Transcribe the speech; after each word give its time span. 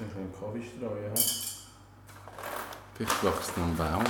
Ich 0.00 0.14
kann 0.14 0.32
Kaffee 0.32 0.62
streuen. 0.62 1.12
Vielleicht 2.94 3.24
wächst 3.24 3.56
noch 3.58 3.64
ein 3.66 3.76
Baum. 3.76 4.04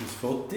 Das 0.00 0.12
Foto. 0.20 0.56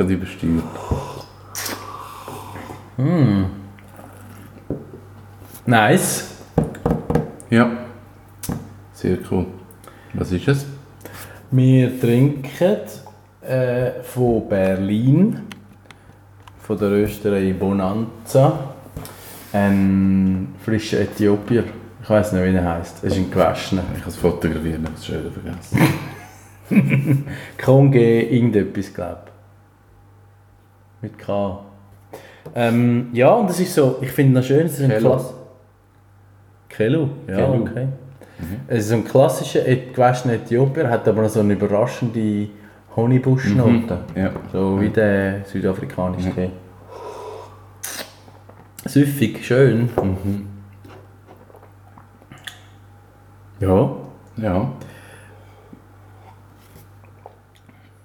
Hat 0.00 0.06
es 0.06 0.08
gerade 0.08 0.14
übersteuert. 0.14 0.64
Nice. 5.66 6.36
Ja. 7.50 7.70
Sehr 8.94 9.18
cool. 9.30 9.46
Was 10.14 10.32
ist 10.32 10.48
es? 10.48 10.66
Wir 11.50 12.00
trinken 12.00 12.76
äh, 13.42 14.02
von 14.02 14.48
Berlin, 14.48 15.40
von 16.62 16.78
der 16.78 16.90
Rösterei 16.90 17.52
Bonanza, 17.52 18.74
einen 19.52 20.54
frischen 20.64 21.00
Äthiopier. 21.00 21.64
Ich 22.02 22.08
weiß 22.08 22.32
nicht, 22.32 22.42
wie 22.42 22.54
er 22.54 22.74
heißt. 22.76 23.04
Es 23.04 23.12
ist 23.12 23.18
ein 23.18 23.30
gewaschener. 23.30 23.82
Ich 23.94 24.00
habe 24.00 24.10
es 24.10 24.16
fotografiert, 24.16 24.80
habe 24.82 24.94
es 24.96 25.06
schon 25.06 25.30
vergessen. 25.30 27.26
Konge 27.62 28.22
irgendetwas, 28.22 28.94
glaube 28.94 29.20
ich. 29.26 29.29
Mit 31.02 31.18
K. 31.18 31.64
Ähm, 32.54 33.08
ja, 33.12 33.32
und 33.34 33.48
das 33.48 33.60
ist 33.60 33.74
so, 33.74 33.98
ich 34.00 34.10
finde 34.10 34.40
das 34.40 34.46
schön, 34.46 34.66
es 34.66 34.78
ist 34.78 34.90
ein. 34.90 34.98
Klass... 34.98 35.34
Kelu? 36.68 37.08
Ja, 37.28 37.36
Kelu. 37.36 37.62
okay. 37.62 37.88
Es 38.68 38.86
ist 38.86 38.92
ein 38.92 39.04
klassischer 39.04 39.60
gewaschener 39.62 40.34
Äthiopier, 40.34 40.88
hat 40.88 41.06
aber 41.06 41.22
noch 41.22 41.28
so 41.28 41.40
eine 41.40 41.52
überraschende 41.52 42.48
Honeybuschnote. 42.96 43.98
Ja. 44.14 44.30
So 44.52 44.80
wie 44.80 44.88
der 44.88 45.44
südafrikanische 45.44 46.30
Tee. 46.30 46.50
Süffig, 48.86 49.44
schön. 49.44 49.90
Ja. 53.60 53.96
Ja. 54.36 54.72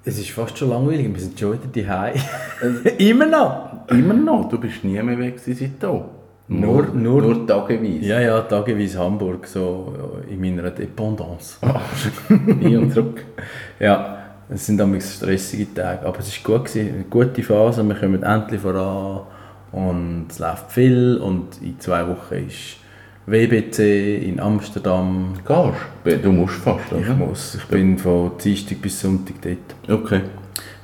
Es 0.05 0.19
ist 0.19 0.29
fast 0.31 0.57
schon 0.57 0.69
langweilig, 0.69 1.11
wir 1.11 1.19
sind 1.19 1.39
schon 1.39 1.53
wieder 1.53 1.67
die 1.73 1.85
Immer 3.09 3.25
noch? 3.25 3.87
Immer 3.89 4.13
noch, 4.13 4.47
du 4.49 4.59
bist 4.59 4.83
nie 4.83 5.01
mehr 5.01 5.17
weg 5.17 5.39
seit 5.39 5.71
da. 5.79 6.05
Nur- 6.47 6.87
nur- 6.93 7.21
nur 7.23 7.47
tageweise. 7.47 8.05
Ja, 8.05 8.19
ja, 8.19 8.41
tageweise 8.41 8.99
Hamburg, 8.99 9.47
so 9.47 9.93
ja, 9.97 10.31
in 10.31 10.39
meiner 10.41 10.69
Dependance. 10.69 11.57
Hin 12.27 12.77
und 12.77 12.93
zurück. 12.93 13.25
Ja, 13.79 14.17
es 14.47 14.67
sind 14.67 14.77
damals 14.77 15.15
stressige 15.15 15.73
Tage, 15.73 16.05
aber 16.05 16.19
es 16.19 16.31
war 16.47 16.57
gut, 16.59 16.65
gewesen, 16.67 16.93
eine 16.93 17.03
gute 17.05 17.41
Phase, 17.41 17.83
wir 17.83 17.95
kommen 17.95 18.21
endlich 18.21 18.61
voran 18.61 19.21
und 19.71 20.25
es 20.29 20.37
läuft 20.37 20.71
viel 20.71 21.17
und 21.17 21.59
in 21.63 21.79
zwei 21.79 22.07
Wochen 22.07 22.35
ist 22.47 22.77
WBC 23.27 24.17
in 24.29 24.39
Amsterdam. 24.39 25.33
Gehst 26.03 26.23
du? 26.23 26.31
musst 26.31 26.57
fast, 26.57 26.91
oder? 26.91 27.01
Ich 27.01 27.15
muss, 27.15 27.55
ich 27.55 27.65
bin 27.65 27.97
von 27.97 28.31
Dienstag 28.43 28.81
bis 28.81 28.99
Sonntag 28.99 29.35
dort. 29.41 29.99
Okay. 29.99 30.21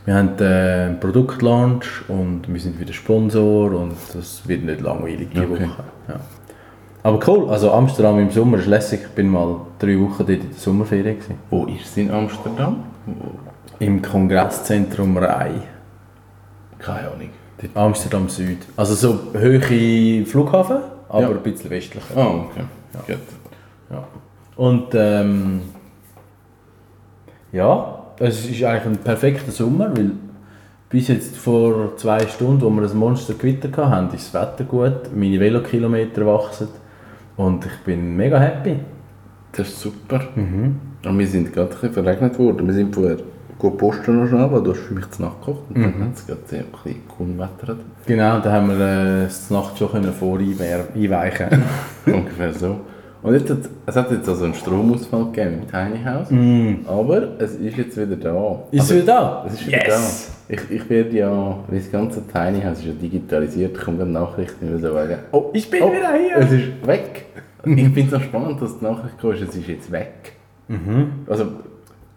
Wir 0.05 0.15
haben 0.15 0.31
äh, 0.39 0.43
einen 0.87 0.99
Produktlaunch 0.99 2.01
und 2.07 2.51
wir 2.51 2.59
sind 2.59 2.79
wieder 2.79 2.93
Sponsor 2.93 3.71
und 3.73 3.93
das 4.13 4.41
wird 4.47 4.63
nicht 4.63 4.81
langweilig 4.81 5.29
die 5.33 5.39
Okay. 5.39 5.49
Woche. 5.49 5.69
Ja. 6.07 6.19
Aber 7.03 7.19
cool, 7.27 7.49
also 7.49 7.71
Amsterdam 7.71 8.19
im 8.19 8.31
Sommer 8.31 8.57
ist 8.57 8.65
lässig. 8.67 9.01
Ich 9.03 9.09
bin 9.09 9.29
mal 9.29 9.61
drei 9.77 9.99
Wochen 9.99 10.17
dort 10.19 10.29
in 10.29 10.49
der 10.49 10.57
Sommerferien. 10.57 11.17
Gewesen. 11.17 11.35
Wo 11.51 11.65
ist 11.65 11.85
es 11.85 11.97
in 11.97 12.09
Amsterdam? 12.09 12.83
Im 13.79 14.01
Kongresszentrum 14.01 15.17
Rai. 15.17 15.51
Keine 16.79 17.11
Ahnung. 17.11 17.29
Amsterdam 17.75 18.27
Süd. 18.27 18.57
Also 18.75 18.95
so 18.95 19.19
Höhe 19.39 20.25
Flughafen, 20.25 20.77
aber 21.11 21.21
Ja. 21.23 21.29
ein 21.29 21.43
bisschen 21.43 21.69
westlicher. 21.69 22.15
Ah, 22.17 22.27
okay. 22.45 22.63
Gut. 23.07 23.17
Ja. 23.89 24.07
Und 24.55 24.87
ähm, 24.93 25.61
ja, 27.51 28.03
es 28.19 28.45
ist 28.49 28.63
eigentlich 28.63 28.85
ein 28.85 28.97
perfekter 28.97 29.51
Sommer, 29.51 29.95
weil 29.95 30.11
bis 30.89 31.07
jetzt 31.07 31.37
vor 31.37 31.95
zwei 31.97 32.25
Stunden, 32.27 32.61
wo 32.61 32.69
wir 32.69 32.81
das 32.81 32.93
Monster 32.93 33.33
Gewitter 33.33 33.89
hatten, 33.89 34.15
ist 34.15 34.33
das 34.33 34.41
Wetter 34.41 34.63
gut, 34.65 35.15
meine 35.15 35.39
Velokilometer 35.39 36.25
wachsen 36.25 36.67
und 37.37 37.65
ich 37.65 37.77
bin 37.85 38.15
mega 38.15 38.39
happy. 38.39 38.75
Das 39.53 39.67
ist 39.67 39.79
super. 39.81 40.21
Und 40.35 41.19
wir 41.19 41.27
sind 41.27 41.51
gerade 41.53 41.69
ein 41.69 41.75
bisschen 41.75 41.93
verregnet 41.93 42.37
worden. 42.39 42.67
Wir 42.67 42.73
sind 42.73 42.93
vorher 42.95 43.17
gut 43.61 43.77
posten 43.77 44.19
noch 44.19 44.27
schnell, 44.27 44.51
weil 44.51 44.63
du 44.63 44.71
hast 44.71 44.79
für 44.79 44.93
mich 44.95 45.09
zu 45.11 45.21
Nacht 45.21 45.39
gekocht. 45.39 45.61
Und 45.69 45.81
dann 45.83 46.03
hat 46.07 46.15
es 46.15 46.25
gerade 46.25 46.41
sehr 46.47 46.59
ein 46.61 46.65
bisschen 46.83 47.01
unwettert. 47.19 47.77
Genau, 48.07 48.39
da 48.39 48.51
haben 48.51 48.69
wir 48.69 48.75
äh, 48.75 49.23
das 49.25 49.49
Nacht 49.49 49.77
schon 49.77 49.89
können. 51.31 51.63
Ungefähr 52.07 52.53
so. 52.53 52.77
Und 53.23 53.33
jetzt 53.35 53.51
hat, 53.51 53.59
es 53.85 53.95
hat 53.95 54.11
jetzt 54.11 54.27
also 54.27 54.45
einen 54.45 54.55
Stromausfall 54.55 55.25
gegeben 55.25 55.61
im 55.61 55.67
Tiny 55.69 56.03
House. 56.03 56.29
Aber 56.87 57.39
es 57.39 57.53
ist 57.53 57.77
jetzt 57.77 57.95
wieder 57.95 58.15
da. 58.15 58.63
Ist 58.71 58.81
Also, 58.81 58.95
es 58.95 59.03
wieder 59.03 59.13
da? 59.13 59.45
Es 59.45 59.53
ist 59.53 59.67
wieder 59.67 59.77
Yes! 59.85 60.31
da. 60.47 60.55
Ich, 60.55 60.71
ich 60.71 60.89
werde 60.89 61.15
ja, 61.17 61.59
das 61.69 61.91
ganze 61.91 62.23
Tiny 62.27 62.61
House 62.61 62.79
ist 62.79 62.87
ja 62.87 62.93
digitalisiert, 62.93 63.77
ich 63.77 63.83
komme 63.83 64.05
Nachrichten 64.07 64.69
über 64.69 64.79
so 64.79 64.91
sagen, 64.93 65.19
oh, 65.31 65.51
Ich 65.53 65.69
bin 65.69 65.83
oh, 65.83 65.91
wieder 65.93 66.13
hier! 66.13 66.37
Es 66.37 66.51
ist 66.51 66.87
weg. 66.87 67.25
ich 67.63 67.75
finde 67.89 68.01
es 68.01 68.11
noch 68.11 68.21
spannend, 68.23 68.59
dass 68.59 68.79
die 68.79 68.83
Nachricht 68.85 69.19
kam, 69.21 69.31
es 69.31 69.41
ist 69.55 69.67
jetzt 69.67 69.91
weg. 69.91 70.33
Also, 71.27 71.45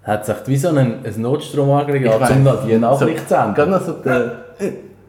Hat 0.05 0.23
es 0.23 0.29
echt 0.29 0.49
wie 0.49 0.57
so 0.57 0.69
ein, 0.69 0.77
ein 1.05 1.15
Notstromaggregat, 1.17 2.31
um 2.31 2.45
da 2.45 2.63
die 2.67 2.77
Nachricht 2.77 3.29
so, 3.29 3.35
zu 3.35 3.41
senden. 3.41 3.71
Noch 3.71 3.81
so 3.81 3.93
der, 3.93 4.33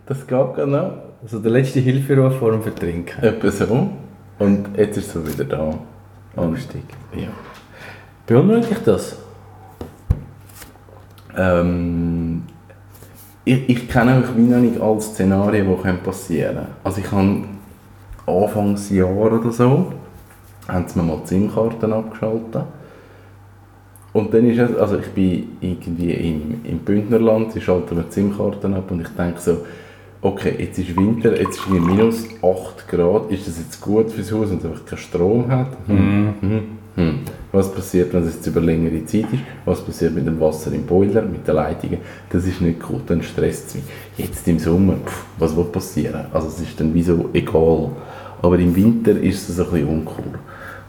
das 0.06 0.25
gerade 0.25 0.66
noch. 0.66 0.91
Also 1.22 1.39
der 1.39 1.51
letzte 1.51 1.79
Hilferuf 1.79 2.38
vor 2.38 2.51
dem 2.51 2.61
Vertrinken. 2.61 3.22
Etwa 3.23 3.51
so. 3.51 3.89
Und 4.39 4.78
jetzt 4.78 4.97
ist 4.97 5.16
es 5.16 5.33
wieder 5.33 5.45
da. 5.45 5.73
Lustig. 6.41 6.83
Ja. 7.13 7.28
Beunruhigt 8.28 8.69
dich 8.69 8.79
das? 8.79 9.17
Ähm, 11.38 12.44
ich, 13.44 13.69
ich 13.69 13.89
kenne 13.89 14.13
einfach 14.13 14.35
wie 14.35 14.41
noch 14.41 14.59
nicht 14.59 14.79
alle 14.79 15.01
Szenarien, 15.01 15.67
die 15.67 15.94
passieren 16.03 16.56
können. 16.56 16.67
Also 16.83 17.01
ich 17.01 17.12
habe 17.12 17.44
Anfangsjahr 18.25 19.16
oder 19.16 19.51
so, 19.51 19.94
haben 20.67 20.88
sie 20.88 21.00
mir 21.00 21.06
mal 21.06 21.19
die 21.23 21.27
SIM-Karten 21.27 21.94
abgeschaltet. 21.94 22.63
Und 24.15 24.33
dann 24.33 24.49
ist 24.49 24.57
es, 24.57 24.77
also 24.77 24.97
ich 24.97 25.09
bin 25.09 25.57
irgendwie 25.59 26.11
im, 26.13 26.61
im 26.63 26.79
Bündnerland, 26.79 27.51
sie 27.51 27.59
schalten 27.59 27.97
mir 27.97 28.05
SIM-Karten 28.07 28.73
ab 28.73 28.89
und 28.89 29.01
ich 29.01 29.09
denke 29.09 29.41
so, 29.41 29.57
okay, 30.21 30.55
jetzt 30.57 30.79
ist 30.79 30.95
Winter, 30.95 31.37
jetzt 31.37 31.59
ist 31.59 31.69
minus 31.69 32.23
8 32.41 32.88
Grad, 32.88 33.29
ist 33.29 33.45
das 33.45 33.59
jetzt 33.59 33.81
gut 33.81 34.09
fürs 34.09 34.31
Haus 34.31 34.51
und 34.51 34.59
es 34.59 34.65
einfach 34.65 34.85
keinen 34.85 35.00
Strom 35.00 35.51
hat? 35.51 35.67
Hm, 35.88 36.33
hm, 36.39 36.62
hm. 36.95 37.19
Was 37.51 37.69
passiert, 37.69 38.13
wenn 38.13 38.23
es 38.23 38.35
jetzt 38.35 38.47
über 38.47 38.62
längere 38.62 39.03
Zeit 39.03 39.25
ist? 39.33 39.41
Was 39.65 39.81
passiert 39.81 40.15
mit 40.15 40.25
dem 40.25 40.39
Wasser 40.39 40.71
im 40.71 40.85
Boiler, 40.85 41.21
mit 41.21 41.45
den 41.45 41.56
Leitungen? 41.56 41.97
Das 42.29 42.47
ist 42.47 42.61
nicht 42.61 42.81
gut, 42.81 43.01
dann 43.07 43.21
stresst 43.21 43.68
es 43.68 43.75
mich. 43.75 43.83
Jetzt 44.15 44.47
im 44.47 44.59
Sommer, 44.59 44.94
pff, 44.94 45.25
was 45.39 45.53
wird 45.53 45.73
passieren? 45.73 46.27
Also 46.31 46.47
es 46.47 46.61
ist 46.61 46.79
dann 46.79 46.94
wie 46.94 47.03
so 47.03 47.31
egal. 47.33 47.89
Aber 48.41 48.57
im 48.59 48.73
Winter 48.73 49.11
ist 49.11 49.50
es 49.50 49.59
ein 49.59 49.65
bisschen 49.65 49.89
uncool. 49.89 50.39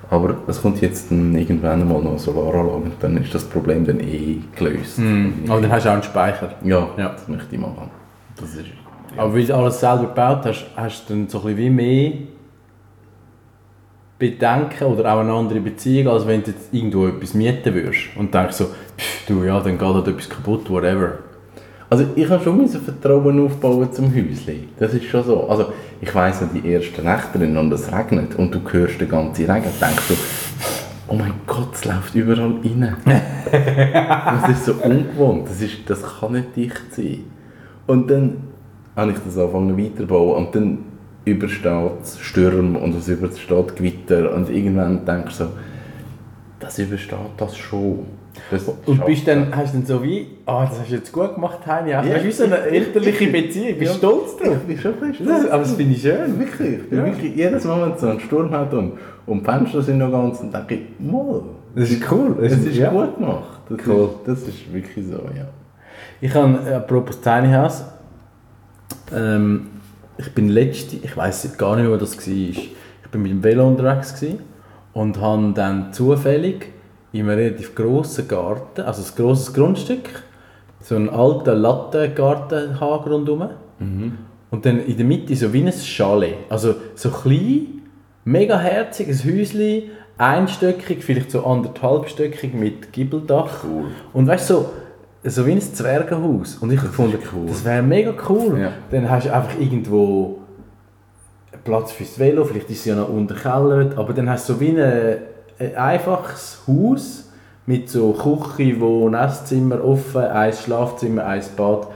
Aber 0.08 0.36
es 0.46 0.62
kommt 0.62 0.80
jetzt 0.80 1.10
dann 1.10 1.34
irgendwann 1.36 1.88
mal 1.88 2.00
noch 2.00 2.10
eine 2.10 2.18
Solaranlage 2.18 2.68
und 2.84 2.92
dann 3.00 3.16
ist 3.16 3.34
das 3.34 3.44
Problem 3.44 3.84
dann 3.84 3.98
eh 4.00 4.38
gelöst. 4.54 5.00
Aber 5.48 5.60
dann 5.60 5.70
hast 5.72 5.84
du 5.84 5.88
auch 5.88 5.94
einen 5.94 6.02
Speicher. 6.02 6.54
Ja, 6.62 6.88
Ja. 6.96 7.08
das 7.10 7.26
möchte 7.28 7.54
ich 7.54 7.60
machen. 7.60 7.90
Das 8.38 8.54
ist, 8.54 8.66
Aber 9.16 9.34
weil 9.34 9.44
du 9.44 9.54
alles 9.56 9.80
selber 9.80 10.02
gebaut 10.06 10.44
hast, 10.44 10.66
hast 10.76 11.08
du 11.10 11.14
dann 11.14 11.28
so 11.28 11.38
ein 11.38 11.44
bisschen 11.44 11.58
wie 11.58 11.70
mehr 11.70 12.12
Bedenken 14.18 14.84
oder 14.84 15.12
auch 15.12 15.20
eine 15.20 15.32
andere 15.32 15.60
Beziehung, 15.60 16.08
als 16.08 16.26
wenn 16.26 16.42
du 16.42 16.50
jetzt 16.50 16.72
irgendwo 16.72 17.06
etwas 17.06 17.34
mieten 17.34 17.74
würdest 17.74 18.16
und 18.16 18.32
denkst 18.32 18.54
so, 18.56 18.64
pff, 18.64 19.26
du, 19.26 19.44
ja, 19.44 19.60
dann 19.60 19.76
geht 19.76 19.86
halt 19.88 20.08
etwas 20.08 20.28
kaputt, 20.30 20.70
whatever. 20.70 21.18
Also 21.88 22.04
ich 22.16 22.28
habe 22.28 22.42
schon 22.42 22.56
müssen 22.56 22.80
Vertrauen 22.80 23.44
aufbauen 23.44 23.92
zum 23.92 24.12
Häuschen. 24.12 24.68
Das 24.78 24.92
ist 24.92 25.04
schon 25.04 25.22
so. 25.22 25.48
Also 25.48 25.72
ich 26.00 26.12
weiss 26.14 26.40
noch, 26.40 26.48
die 26.52 26.74
ersten 26.74 27.04
Nächte 27.04 27.38
drin 27.38 27.56
und 27.56 27.72
es 27.72 27.92
regnet 27.92 28.34
und 28.36 28.54
du 28.54 28.60
hörst 28.72 29.00
den 29.00 29.08
ganzen 29.08 29.48
Regen, 29.48 29.70
denkst 29.80 30.08
du, 30.08 30.14
oh 31.08 31.14
mein 31.14 31.34
Gott, 31.46 31.74
es 31.74 31.84
läuft 31.84 32.14
überall 32.14 32.54
rein. 32.62 32.96
das 33.52 34.50
ist 34.50 34.64
so 34.64 34.72
ungewohnt, 34.74 35.48
das, 35.48 35.62
ist, 35.62 35.88
das 35.88 36.02
kann 36.02 36.32
nicht 36.32 36.56
dicht 36.56 36.92
sein. 36.92 37.24
Und 37.86 38.10
dann 38.10 38.38
habe 38.96 39.12
ich 39.12 39.18
das 39.18 39.38
angefangen 39.38 39.78
weiterzubauen 39.78 40.44
und 40.44 40.54
dann 40.54 40.78
übersteht 41.24 42.00
es 42.02 42.18
Sturm 42.18 42.76
und 42.76 42.96
es 42.96 43.08
übersteht 43.08 43.76
Gewitter 43.76 44.32
und 44.34 44.50
irgendwann 44.50 45.04
denkst 45.04 45.38
du 45.38 45.44
so, 45.44 45.50
das 46.58 46.78
übersteht 46.78 47.18
das 47.36 47.56
schon. 47.56 48.06
Das 48.50 48.62
Und 48.64 48.96
schafft 48.96 49.06
bist 49.06 49.26
dann, 49.28 49.50
er. 49.50 49.56
hast 49.56 49.74
du 49.74 49.78
dann 49.78 49.86
so 49.86 50.02
wie, 50.02 50.26
ah, 50.46 50.66
das 50.66 50.78
hast 50.80 50.90
du 50.90 50.94
jetzt 50.94 51.12
gut 51.12 51.34
gemacht, 51.34 51.58
Heini. 51.66 51.90
Ja, 51.90 52.02
Ja. 52.04 52.14
Hast 52.14 52.22
du 52.22 52.26
wie 52.28 52.32
so 52.32 52.44
eine 52.44 52.58
elterliche 52.58 53.26
Beziehung, 53.32 53.78
bist 53.78 53.80
du 53.80 53.84
Ja. 53.84 53.94
stolz 53.94 54.36
drauf? 54.36 54.56
Ich 54.60 54.66
bin 54.66 54.78
schon 54.78 54.94
ein 55.02 55.08
Das, 55.08 55.16
stolz. 55.16 55.50
aber 55.50 55.62
das 55.62 55.72
finde 55.74 55.94
ich 55.94 56.02
schön. 56.02 56.38
Wirklich, 56.38 56.72
ich 56.74 56.88
bin 56.90 56.98
Ja. 56.98 57.04
wirklich 57.06 57.36
jedes 57.36 57.64
Mal, 57.64 57.82
wenn 57.86 57.92
es 57.94 58.00
so 58.00 58.08
einen 58.08 58.20
Sturm 58.20 58.50
hat 58.50 58.72
und, 58.74 58.92
und 59.26 59.40
die 59.40 59.44
Fenster 59.44 59.82
sind 59.82 59.98
noch 59.98 60.10
ganz, 60.12 60.38
dann 60.40 60.52
denke 60.52 60.74
ich, 60.74 60.80
mal, 61.10 61.42
Das 61.74 61.90
ist 61.90 62.10
cool. 62.12 62.36
das 62.40 62.52
ist 62.52 62.76
ja. 62.76 62.90
gut 62.90 63.16
gemacht. 63.16 63.60
Das, 63.68 63.78
Cool. 63.86 64.04
ist, 64.24 64.28
das 64.28 64.48
ist 64.48 64.72
wirklich 64.72 65.06
so, 65.06 65.14
ja. 65.36 65.46
Ich 66.20 66.34
habe, 66.34 66.58
äh, 66.68 66.74
apropos 66.74 67.20
Tiny 67.20 67.52
House, 67.52 67.84
ähm, 69.14 69.68
ich 70.18 70.32
bin 70.34 70.48
letzte, 70.48 70.96
ich 70.96 71.16
weiß 71.16 71.56
gar 71.58 71.76
nicht 71.76 71.88
wo 71.90 71.96
das 71.96 72.16
war. 72.16 72.32
Ich 72.34 72.70
bin 73.10 73.22
mit 73.22 73.30
dem 73.32 73.42
Velo 73.44 73.66
unterwegs 73.68 74.24
und 74.92 75.20
habe 75.20 75.52
dann 75.54 75.92
zufällig 75.92 76.72
in 77.18 77.28
einem 77.28 77.38
relativ 77.38 77.74
grossen 77.74 78.28
Garten, 78.28 78.82
also 78.82 79.02
ein 79.02 79.16
grosses 79.16 79.54
Grundstück, 79.54 80.22
so 80.80 80.94
einen 80.96 81.08
alten 81.08 81.56
Lattengartenhaken 81.56 83.12
rundherum. 83.12 83.48
Und 84.50 84.64
dann 84.64 84.80
in 84.80 84.96
der 84.96 85.06
Mitte 85.06 85.34
so 85.34 85.52
wie 85.52 85.62
ein 85.62 85.72
Chalet. 85.72 86.34
Also 86.48 86.76
so 86.94 87.10
klein, 87.10 87.82
mega 88.24 88.58
herzig, 88.58 89.08
ein 89.08 89.14
Häuschen, 89.14 89.90
einstöckig, 90.18 91.02
vielleicht 91.04 91.30
so 91.30 91.44
anderthalbstöckig 91.44 92.54
mit 92.54 92.92
Gibbeldach. 92.92 93.64
Cool. 93.64 93.86
Und 94.12 94.26
weißt 94.26 94.48
du, 94.50 94.54
so, 94.54 94.70
so 95.24 95.46
wie 95.46 95.52
ein 95.52 95.60
Zwergenhaus. 95.60 96.56
Und 96.56 96.70
ich 96.72 96.78
habe 96.78 96.88
gefunden, 96.88 97.18
cool. 97.34 97.46
das 97.48 97.64
wäre 97.64 97.82
mega 97.82 98.14
cool. 98.28 98.58
Ja. 98.58 98.72
Dann 98.90 99.10
hast 99.10 99.26
du 99.26 99.34
einfach 99.34 99.58
irgendwo 99.58 100.38
Platz 101.64 101.92
fürs 101.92 102.18
Velo, 102.18 102.44
vielleicht 102.44 102.70
ist 102.70 102.80
es 102.80 102.84
ja 102.86 102.94
noch 102.94 103.08
unterkellert, 103.08 103.98
aber 103.98 104.12
dann 104.12 104.30
hast 104.30 104.48
du 104.48 104.54
so 104.54 104.60
wie 104.60 104.70
eine, 104.70 105.18
ein 105.58 105.74
einfaches 105.76 106.60
Haus 106.66 107.30
mit 107.66 107.88
so 107.88 108.12
Küche, 108.12 108.80
wo 108.80 109.08
ein 109.08 109.14
Esszimmer 109.14 109.82
offen, 109.84 110.22
ein 110.22 110.52
Schlafzimmer, 110.52 111.24
ein 111.26 111.42
Bad. 111.56 111.88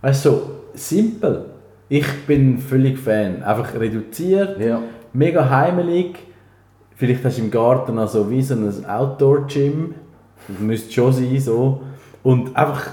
Weißt 0.00 0.24
du, 0.24 0.30
so 0.30 0.42
simpel. 0.74 1.46
Ich 1.88 2.06
bin 2.26 2.58
völlig 2.58 2.98
Fan. 2.98 3.42
Einfach 3.42 3.74
reduziert, 3.74 4.60
Ja. 4.60 4.80
mega 5.12 5.48
heimelig. 5.48 6.18
Vielleicht 6.96 7.24
hast 7.24 7.38
du 7.38 7.42
im 7.42 7.50
Garten 7.50 7.98
also 7.98 8.28
wie 8.30 8.42
so 8.42 8.54
ein 8.54 8.86
Outdoor-Gym. 8.86 9.94
Das 10.48 10.58
müsste 10.60 10.92
schon 10.92 11.12
sein, 11.12 11.38
so. 11.40 11.82
Und 12.22 12.56
einfach, 12.56 12.88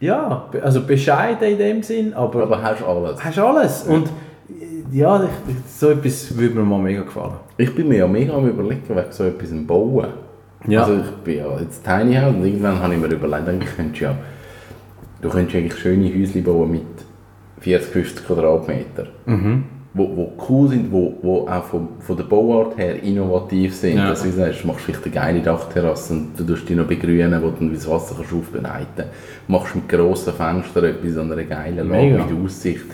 ja, 0.00 0.46
also 0.62 0.82
bescheiden 0.82 1.48
in 1.52 1.58
dem 1.58 1.82
Sinn, 1.82 2.14
aber, 2.14 2.42
Aber 2.44 2.62
hast 2.62 2.82
alles. 2.82 3.24
hast 3.24 3.38
alles. 3.38 3.82
Und 3.84 4.08
ja, 4.92 5.24
ich, 5.24 5.56
so 5.66 5.90
etwas 5.90 6.36
würde 6.36 6.54
mir 6.56 6.64
mal 6.64 6.80
mega 6.80 7.02
gefallen. 7.02 7.34
Ich 7.56 7.74
bin 7.74 7.88
mir 7.88 7.98
ja 7.98 8.06
mega 8.06 8.34
am 8.34 8.48
überlegen, 8.48 8.82
wegen 8.88 9.10
so 9.10 9.24
etwas 9.24 9.50
im 9.50 9.66
Bauen. 9.66 10.06
Ja. 10.66 10.82
Also 10.82 11.00
ich 11.00 11.10
bin 11.24 11.38
ja 11.38 11.60
jetzt 11.60 11.84
Tiny 11.84 12.14
House 12.14 12.34
und 12.34 12.44
irgendwann 12.44 12.78
habe 12.80 12.94
ich 12.94 13.00
mir 13.00 13.08
überlegt, 13.08 13.48
eigentlich 13.48 13.76
könntest 13.76 14.00
du 14.00 14.04
ja, 14.04 14.14
du 15.20 15.28
könntest 15.28 15.56
eigentlich 15.56 15.78
schöne 15.78 16.08
Häuschen 16.08 16.44
bauen 16.44 16.70
mit 16.70 16.82
40, 17.60 17.92
50 17.92 18.26
Quadratmeter. 18.26 19.06
Mhm. 19.26 19.64
Wo, 19.94 20.16
wo 20.16 20.32
cool 20.48 20.68
sind, 20.70 20.90
wo, 20.90 21.18
wo 21.20 21.46
auch 21.46 21.64
von, 21.64 21.88
von 22.00 22.16
der 22.16 22.24
Bauart 22.24 22.78
her 22.78 23.02
innovativ 23.02 23.74
sind. 23.74 23.98
Ja. 23.98 24.08
Dass 24.08 24.22
du 24.22 24.30
sagst, 24.30 24.62
du 24.62 24.68
machst 24.68 24.84
vielleicht 24.84 25.04
eine 25.04 25.14
geile 25.14 25.40
Dachterrasse 25.40 26.14
und 26.14 26.28
du 26.38 26.44
tust 26.44 26.66
die 26.68 26.74
noch 26.74 26.86
begrünen, 26.86 27.42
wo 27.42 27.50
du 27.50 27.56
dann 27.58 27.74
das 27.74 27.88
Wasser 27.88 28.14
kannst 28.16 28.32
aufbereiten 28.32 29.04
Machst 29.48 29.74
mit 29.74 29.88
grossen 29.88 30.32
Fenstern 30.32 30.84
etwas 30.84 31.16
an 31.18 31.30
einer 31.30 31.44
geilen 31.44 31.76
Lage 31.76 32.02
Mega. 32.02 32.24
mit 32.24 32.44
Aussicht. 32.44 32.86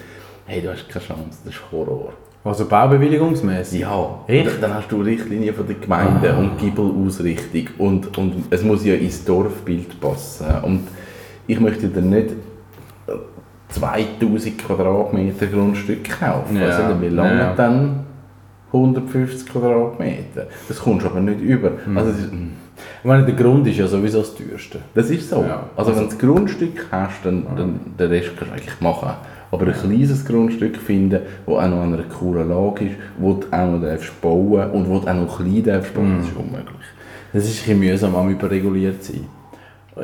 Hey, 0.51 0.63
du 0.63 0.71
hast 0.73 0.89
keine 0.89 1.05
Chance, 1.05 1.39
das 1.45 1.55
ist 1.55 1.61
Horror. 1.71 2.13
Also 2.43 2.65
baubewilligungsmäßig. 2.67 3.81
Ja, 3.81 4.21
Echt? 4.27 4.63
dann- 4.63 4.73
hast 4.75 4.91
du 4.91 5.03
Richtlinien 5.03 5.55
von 5.55 5.67
der 5.67 5.77
Gemeinde 5.77 6.33
und 6.35 6.57
Giebelausrichtung 6.57 7.69
und, 7.77 8.17
und 8.17 8.45
es 8.49 8.63
muss 8.63 8.83
ja 8.85 8.95
ins 8.95 9.23
Dorfbild 9.27 10.01
passen. 10.01 10.47
Und 10.63 10.89
ich 11.47 11.61
möchte 11.61 11.89
dann 11.89 12.09
nicht 12.09 12.31
äh, 13.09 13.13
2000 13.69 14.57
Quadratmeter 14.57 15.47
Grundstück 15.49 16.09
kaufen. 16.19 16.57
Ja, 16.57 16.69
Also, 16.69 17.03
wie 17.03 17.09
lange 17.09 17.39
ja. 17.39 17.55
dann 17.55 18.07
150 18.73 19.47
Quadratmeter? 19.51 20.47
Das 20.67 20.79
kommst 20.81 21.05
du 21.05 21.11
aber 21.11 21.21
nicht 21.21 21.43
über. 21.43 21.73
Hm. 21.85 21.99
Also, 21.99 22.11
ist, 22.13 22.31
Ich 22.33 23.05
meine, 23.05 23.27
der 23.27 23.35
Grund 23.35 23.67
ist 23.67 23.77
ja 23.77 23.87
sowieso 23.87 24.21
das 24.21 24.35
teuerste. 24.35 24.79
das 24.95 25.11
ist 25.11 25.29
so. 25.29 25.43
Ja, 25.43 25.65
also, 25.77 25.91
also- 25.91 26.01
wenn 26.01 26.09
du 26.09 26.15
das 26.15 26.19
Grundstück 26.19 26.87
hast, 26.91 27.25
dann, 27.25 27.45
dann 27.55 27.81
den 27.99 28.09
Rest 28.09 28.31
kannst 28.39 28.51
du 28.53 28.55
eigentlich 28.57 28.81
machen. 28.81 29.11
Aber 29.51 29.67
ein 29.67 29.73
kleines 29.73 30.25
Grundstück 30.25 30.77
finden, 30.77 31.21
das 31.47 31.55
auch 31.55 31.69
noch 31.69 31.81
an 31.83 31.95
einer 31.95 32.03
coolen 32.03 32.49
Lage 32.49 32.87
ist, 32.87 32.97
wo 33.19 33.35
du 33.35 33.47
auch 33.51 33.71
noch 33.71 33.81
darfst 33.81 34.21
bauen 34.21 34.71
und 34.73 34.89
wo 34.89 34.99
du 34.99 35.09
auch 35.09 35.15
noch 35.15 35.39
klein 35.39 35.63
darfst 35.63 35.95
bauen, 35.95 36.19
das 36.19 36.29
ist 36.29 36.37
unmöglich. 36.37 36.87
Das 37.33 37.45
ist 37.45 37.69
ein 37.69 37.79
mühsam, 37.79 38.15
am 38.15 38.31
überreguliert 38.31 39.03
sein. 39.03 39.27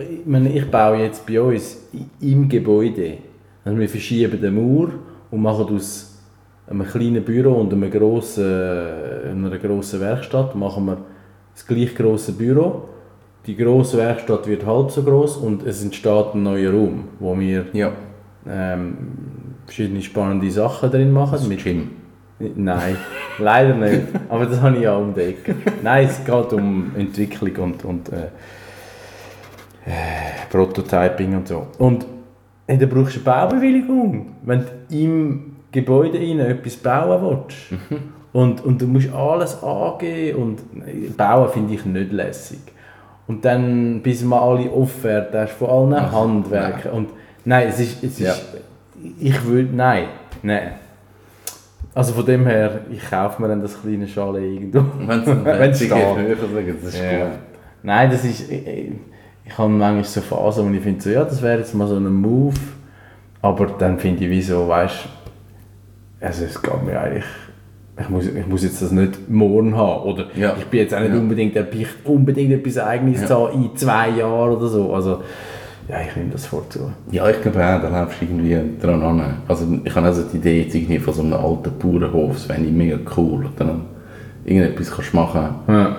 Ich, 0.01 0.27
meine, 0.27 0.53
ich 0.53 0.71
baue 0.71 0.99
jetzt 0.99 1.27
bei 1.27 1.41
uns 1.41 1.79
im 2.21 2.49
Gebäude. 2.49 3.19
Also 3.65 3.79
wir 3.79 3.89
verschieben 3.89 4.41
den 4.41 4.55
Mauer 4.55 4.91
und 5.31 5.43
machen 5.43 5.75
aus 5.75 6.15
einem 6.67 6.87
kleinen 6.87 7.23
Büro 7.23 7.53
und 7.61 7.73
einem 7.73 7.91
grossen, 7.91 8.45
einer 8.45 9.59
grossen 9.59 10.01
Werkstatt 10.01 10.55
machen 10.55 10.87
wir 10.87 10.99
das 11.55 11.67
gleich 11.67 11.95
grosse 11.95 12.33
Büro. 12.33 12.89
Die 13.47 13.57
grosse 13.57 13.99
Werkstatt 13.99 14.47
wird 14.47 14.65
halb 14.65 14.91
so 14.91 15.03
groß 15.03 15.37
und 15.37 15.67
es 15.67 15.83
entsteht 15.83 16.35
ein 16.35 16.43
neuer 16.43 16.73
Raum, 16.73 17.05
wo 17.21 17.39
wir 17.39 17.67
Ja, 17.73 17.93
ähm, 18.49 18.97
verschiedene 19.67 20.03
spannende 20.03 20.51
Sachen 20.51 20.91
drin 20.91 21.13
machen. 21.13 21.49
Mit 21.49 21.65
Gym. 21.65 21.91
Nein, 22.39 22.97
leider 23.39 23.75
nicht. 23.75 24.03
Aber 24.29 24.47
das 24.47 24.61
habe 24.61 24.77
ich 24.77 24.83
ja 24.83 24.97
um 24.97 25.15
die 25.15 25.21
Ecke. 25.21 25.55
Nein, 25.83 26.09
es 26.09 26.25
geht 26.25 26.53
um 26.53 26.93
Entwicklung 26.97 27.57
und, 27.57 27.85
und 27.85 28.09
äh, 28.13 28.27
äh, 29.87 30.49
Prototyping 30.51 31.37
und 31.37 31.49
so. 31.49 31.67
Und 31.79 32.07
hey, 32.67 32.79
da 32.79 32.87
brauchst 32.87 33.17
du 33.17 33.21
eine 33.21 33.25
Baubewilligung, 33.25 34.37
wenn 34.43 34.61
du 34.61 34.97
im 34.97 35.57
Gebäude 35.71 36.19
rein 36.19 36.41
etwas 36.41 36.77
bauen 36.77 37.23
willst. 37.23 37.83
Und, 38.33 38.65
und 38.65 38.83
du 38.83 38.87
musst 38.89 39.13
alles 39.13 39.63
angeben 39.63 40.39
und 40.43 41.17
bauen 41.17 41.49
finde 41.51 41.75
ich 41.75 41.85
nicht 41.85 42.13
lässig. 42.13 42.59
Und 43.29 43.45
dann, 43.45 44.03
bis 44.03 44.25
mal 44.25 44.41
alle 44.41 44.71
Offerten 44.71 45.39
hast 45.39 45.53
von 45.53 45.95
allen 45.95 46.13
Handwerken. 46.13 46.91
Und 46.91 47.11
nein, 47.45 47.69
es 47.69 47.79
ist, 47.79 48.03
es 48.03 48.19
ist 48.19 48.21
Ja. 48.21 48.35
Ich 49.21 49.45
würde, 49.45 49.69
nein, 49.75 50.05
nein. 50.43 50.73
Also 51.95 52.13
von 52.13 52.27
dem 52.27 52.47
her, 52.47 52.81
ich 52.91 53.09
kaufe 53.09 53.41
mir 53.41 53.49
dann 53.49 53.63
das 53.63 53.81
kleine 53.81 54.07
Chalet 54.09 54.43
irgendwo. 54.43 54.85
Wenn 55.07 55.21
es 55.71 55.81
fertig 55.81 55.83
ist, 55.83 57.01
Ja. 57.01 57.25
gut. 57.27 57.39
Nein, 57.83 58.11
das 58.11 58.25
ist, 58.25 58.51
ich, 58.51 58.67
ich, 58.67 58.93
ich 59.47 59.59
habe 59.59 59.69
manchmal 59.69 60.05
so 60.05 60.21
Phasen, 60.21 60.69
wo 60.71 60.75
ich 60.75 60.83
finde, 60.83 61.01
so, 61.03 61.11
ja, 61.11 61.23
das 61.25 61.41
wäre 61.43 61.59
jetzt 61.59 61.75
mal 61.75 61.87
so 61.87 61.97
ein 61.97 62.13
Move. 62.13 62.55
Aber 63.43 63.67
dann 63.67 63.99
finde 63.99 64.25
ich, 64.25 64.31
wieso, 64.31 64.67
weißt 64.67 64.95
du, 66.21 66.27
also 66.27 66.45
es 66.47 66.61
geht 66.61 66.83
mir 66.85 66.99
eigentlich, 66.99 67.25
ich 68.01 68.09
muss, 68.09 68.27
ich 68.27 68.47
muss 68.47 68.65
jetzt 68.65 68.81
das 68.83 68.91
nicht 68.91 69.29
morgen 69.31 69.77
haben. 69.77 70.03
Oder 70.05 70.27
Ja. 70.35 70.57
ich 70.59 70.65
bin 70.65 70.81
jetzt 70.81 70.95
auch 70.95 71.01
nicht 71.01 71.13
Ja. 71.13 71.19
unbedingt, 71.19 71.55
der 71.55 71.67
unbedingt 72.05 72.53
etwas 72.53 72.79
Eigenes 72.79 73.29
Ja. 73.29 73.49
in 73.51 73.77
zwei 73.77 74.09
Jahren 74.09 74.57
oder 74.57 74.67
so. 74.67 74.93
Also, 74.95 75.23
ja, 75.89 75.97
ich 76.09 76.17
nehme 76.17 76.31
das 76.31 76.47
vorzu. 76.47 76.91
Ja, 77.11 77.29
ich 77.29 77.41
glaube 77.43 77.59
auch, 77.59 77.81
da 77.83 77.89
läufst 77.89 78.21
du 78.21 78.25
irgendwie 78.25 78.59
dran 78.81 79.03
an. 79.03 79.23
Also 79.49 79.67
ich 79.85 79.95
habe 79.95 80.07
also 80.07 80.23
die 80.23 80.37
Idee 80.39 80.63
jetzt 80.63 80.75
irgendwie 80.75 80.99
von 80.99 81.15
so 81.15 81.23
einem 81.23 81.35
alten 81.35 81.73
Bauernhof, 81.79 82.33
das 82.35 82.45
fände 82.45 82.69
ich 82.69 82.75
mega 82.75 82.99
cool. 83.17 83.47
Dann 83.57 83.83
irgendetwas 84.45 84.91
kannst 84.91 85.13
du 85.13 85.17
machen. 85.17 85.49
Ja. 85.69 85.97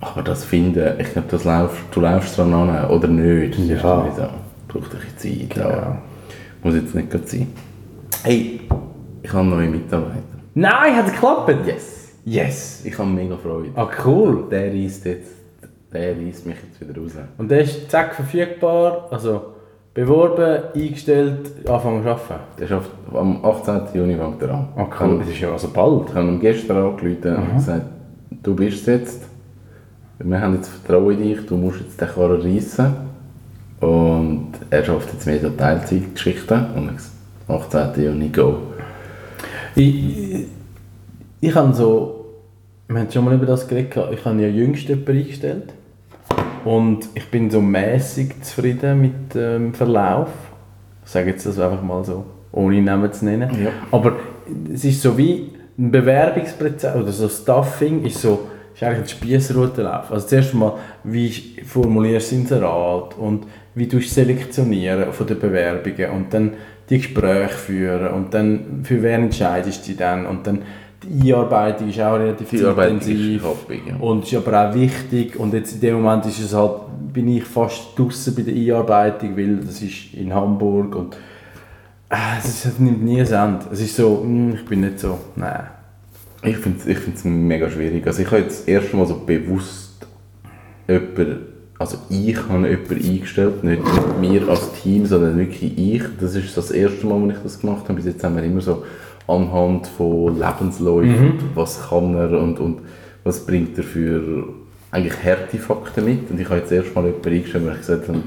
Aber 0.00 0.22
das 0.22 0.44
finden, 0.44 1.00
ich 1.00 1.12
glaube, 1.12 1.28
das 1.30 1.44
laufst, 1.44 1.78
du 1.92 2.00
läufst 2.00 2.36
dran 2.36 2.52
an 2.52 2.90
oder 2.90 3.08
nicht. 3.08 3.58
Das 3.58 3.66
Ja. 3.68 3.74
ist 3.76 3.84
dann 3.84 4.12
wieder, 4.12 4.30
braucht 4.68 4.92
ein 4.94 5.00
bisschen 5.16 5.48
Zeit. 5.48 5.50
Genau. 5.50 5.96
Muss 6.62 6.74
jetzt 6.74 6.94
nicht 6.94 7.10
gerade 7.10 7.26
sein. 7.26 7.46
Hey, 8.22 8.60
ich 9.22 9.32
habe 9.32 9.46
neue 9.46 9.68
Mitarbeiter. 9.68 10.20
Nein, 10.54 10.96
hat 10.96 11.06
es 11.06 11.12
geklappt? 11.12 11.54
Yes. 11.66 12.12
Yes! 12.24 12.80
Ich 12.84 12.98
habe 12.98 13.08
mega 13.10 13.36
Freude. 13.36 13.68
Ah, 13.74 13.88
cool. 14.04 14.44
Der 14.50 14.72
reisst 14.72 15.04
jetzt, 15.04 15.30
der 15.94 16.16
reisst 16.16 16.44
mich 16.44 16.56
jetzt 16.56 16.80
wieder 16.80 17.00
raus. 17.00 17.12
Und 17.38 17.50
der 17.50 17.60
ist 17.60 17.90
zack 17.90 18.14
verfügbar, 18.14 19.08
also 19.10 19.54
beworben, 19.94 20.64
eingestellt, 20.74 21.68
anfangen 21.68 22.02
zu 22.02 22.08
arbeiten. 22.08 22.34
Der 22.58 22.66
schafft 22.66 22.90
am 23.14 23.44
18. 23.44 23.80
Juni 23.94 24.16
fängt 24.16 24.42
er 24.42 24.50
an. 24.50 24.68
Ah, 24.76 24.86
cool. 25.00 25.20
Das 25.20 25.28
ist 25.28 25.40
ja 25.40 25.52
also 25.52 25.68
bald. 25.68 26.08
Ich 26.08 26.14
habe 26.14 26.28
ihm 26.28 26.40
gestern 26.40 26.76
angerufen 26.78 27.36
und 27.36 27.56
gesagt, 27.56 27.86
du 28.42 28.54
bist 28.56 28.80
es 28.80 28.86
jetzt. 28.86 29.22
Wir 30.18 30.40
haben 30.40 30.56
jetzt 30.56 30.68
Vertrauen 30.68 31.12
in 31.12 31.22
dich, 31.22 31.46
du 31.46 31.56
musst 31.56 31.80
jetzt 31.80 32.00
den 32.00 32.08
Karren 32.08 32.40
reissen. 32.42 32.94
Und 33.80 34.52
er 34.70 34.84
schafft 34.84 35.12
jetzt 35.12 35.26
mehr 35.26 35.40
so 35.40 35.50
Teilzeitgeschichten 35.50 36.66
und 36.74 36.90
am 37.46 37.56
18. 37.56 38.04
Juni 38.04 38.28
go. 38.30 38.58
Ich, 39.76 40.46
ich 41.40 41.54
habe 41.54 41.72
so, 41.72 42.26
wir 42.88 42.98
haben 42.98 43.10
schon 43.10 43.24
mal 43.24 43.34
über 43.34 43.46
das 43.46 43.68
geredet, 43.68 43.96
ich 44.12 44.24
habe 44.24 44.40
ja 44.40 44.48
jüngst 44.48 44.88
jemanden 44.88 45.18
eingestellt 45.18 45.74
und 46.64 47.08
ich 47.14 47.30
bin 47.30 47.50
so 47.50 47.60
mäßig 47.60 48.42
zufrieden 48.42 49.00
mit 49.00 49.34
dem 49.34 49.74
Verlauf. 49.74 50.28
Ich 51.04 51.10
sage 51.10 51.30
jetzt 51.30 51.46
das 51.46 51.58
einfach 51.58 51.82
mal 51.82 52.04
so, 52.04 52.24
ohne 52.52 52.80
Namen 52.80 53.12
zu 53.12 53.24
nennen. 53.26 53.50
Ja. 53.62 53.70
Aber 53.90 54.16
es 54.72 54.84
ist 54.84 55.02
so 55.02 55.16
wie 55.18 55.52
ein 55.78 55.90
Bewerbungsprozess 55.90 56.96
oder 56.96 57.12
so 57.12 57.28
Stuffing 57.28 58.04
ist 58.04 58.20
so, 58.20 58.48
ist 58.74 58.82
eigentlich 58.82 59.00
ein 59.00 59.08
Spiessroutenlauf. 59.08 60.10
Also 60.10 60.26
zuerst 60.26 60.54
mal, 60.54 60.74
wie 61.02 61.30
formulierst 61.64 62.32
du 62.32 62.36
Inserat 62.36 63.18
und 63.18 63.46
wie 63.74 63.86
du 63.86 64.00
selektionieren 64.00 65.12
von 65.12 65.26
den 65.26 65.38
Bewerbungen 65.38 66.10
und 66.10 66.32
dann 66.32 66.52
die 66.88 66.98
Gespräche 66.98 67.54
führen 67.54 68.12
und 68.12 68.34
dann 68.34 68.80
für 68.84 69.02
wen 69.02 69.24
entscheidest 69.24 69.84
du 69.84 69.88
dich 69.88 69.96
dann 69.96 70.26
und 70.26 70.46
dann 70.46 70.62
die 71.04 71.32
Einarbeitung 71.34 71.88
ist 71.88 72.00
auch 72.00 72.14
relativ 72.18 72.48
Die 72.50 72.56
intensiv 72.58 73.42
happig, 73.44 73.82
ja. 73.88 73.96
und 73.96 74.24
ist 74.24 74.34
aber 74.34 74.68
auch 74.70 74.74
wichtig 74.74 75.38
und 75.38 75.52
jetzt 75.54 75.74
in 75.74 75.80
dem 75.80 76.02
Moment 76.02 76.26
ist 76.26 76.40
es 76.40 76.54
halt, 76.54 76.72
bin 77.12 77.28
ich 77.28 77.44
fast 77.44 77.96
draußen 77.96 78.34
bei 78.34 78.42
der 78.42 78.54
Einarbeitung, 78.54 79.36
weil 79.36 79.56
das 79.58 79.80
ist 79.82 80.14
in 80.14 80.34
Hamburg 80.34 80.94
und 80.96 81.14
äh, 82.10 82.16
es 82.38 82.64
ist- 82.66 82.80
nimmt 82.80 83.02
nie 83.04 83.20
ein 83.20 83.26
Ende. 83.26 83.66
Es 83.72 83.80
ist 83.80 83.96
so, 83.96 84.20
hm, 84.22 84.54
ich 84.54 84.64
bin 84.64 84.80
nicht 84.80 84.98
so, 85.00 85.18
nein. 85.36 85.64
Ich 86.42 86.56
finde 86.58 86.78
es 86.80 86.86
ich 86.86 86.98
find's 86.98 87.24
mega 87.24 87.70
schwierig. 87.70 88.06
Also 88.06 88.20
ich 88.22 88.26
habe 88.26 88.38
jetzt 88.42 88.60
das 88.60 88.68
erste 88.68 88.96
Mal 88.96 89.06
so 89.06 89.14
bewusst 89.24 90.06
jemanden, 90.86 91.38
also 91.78 91.96
ich 92.10 92.36
habe 92.48 92.68
jemanden 92.68 92.94
eingestellt, 93.10 93.64
nicht 93.64 93.82
wir 94.20 94.48
als 94.48 94.72
Team, 94.82 95.06
sondern 95.06 95.38
wirklich 95.38 95.76
ich. 95.78 96.02
Das 96.20 96.34
ist 96.34 96.54
das 96.56 96.70
erste 96.70 97.06
Mal, 97.06 97.22
als 97.22 97.36
ich 97.38 97.42
das 97.42 97.60
gemacht 97.60 97.84
habe. 97.84 97.94
Bis 97.94 98.04
jetzt 98.06 98.22
haben 98.22 98.36
wir 98.36 98.42
immer 98.44 98.60
so 98.60 98.84
anhand 99.26 99.86
von 99.86 100.38
Lebensläufen, 100.38 101.38
was 101.54 101.88
kann 101.88 102.14
er 102.14 102.32
und, 102.40 102.60
und 102.60 102.80
was 103.22 103.46
bringt 103.46 103.76
er 103.78 103.84
für 103.84 104.48
eigentlich 104.90 105.24
harte 105.24 105.58
Fakten 105.58 106.04
mit. 106.04 106.30
Und 106.30 106.40
ich 106.40 106.48
habe 106.48 106.60
jetzt 106.60 106.72
erst 106.72 106.94
mal 106.94 107.04
jemanden 107.04 107.28
eingestellt, 107.28 107.64
wo 107.66 107.70
ich 107.70 107.78
gesagt 107.78 108.08
habe, 108.08 108.22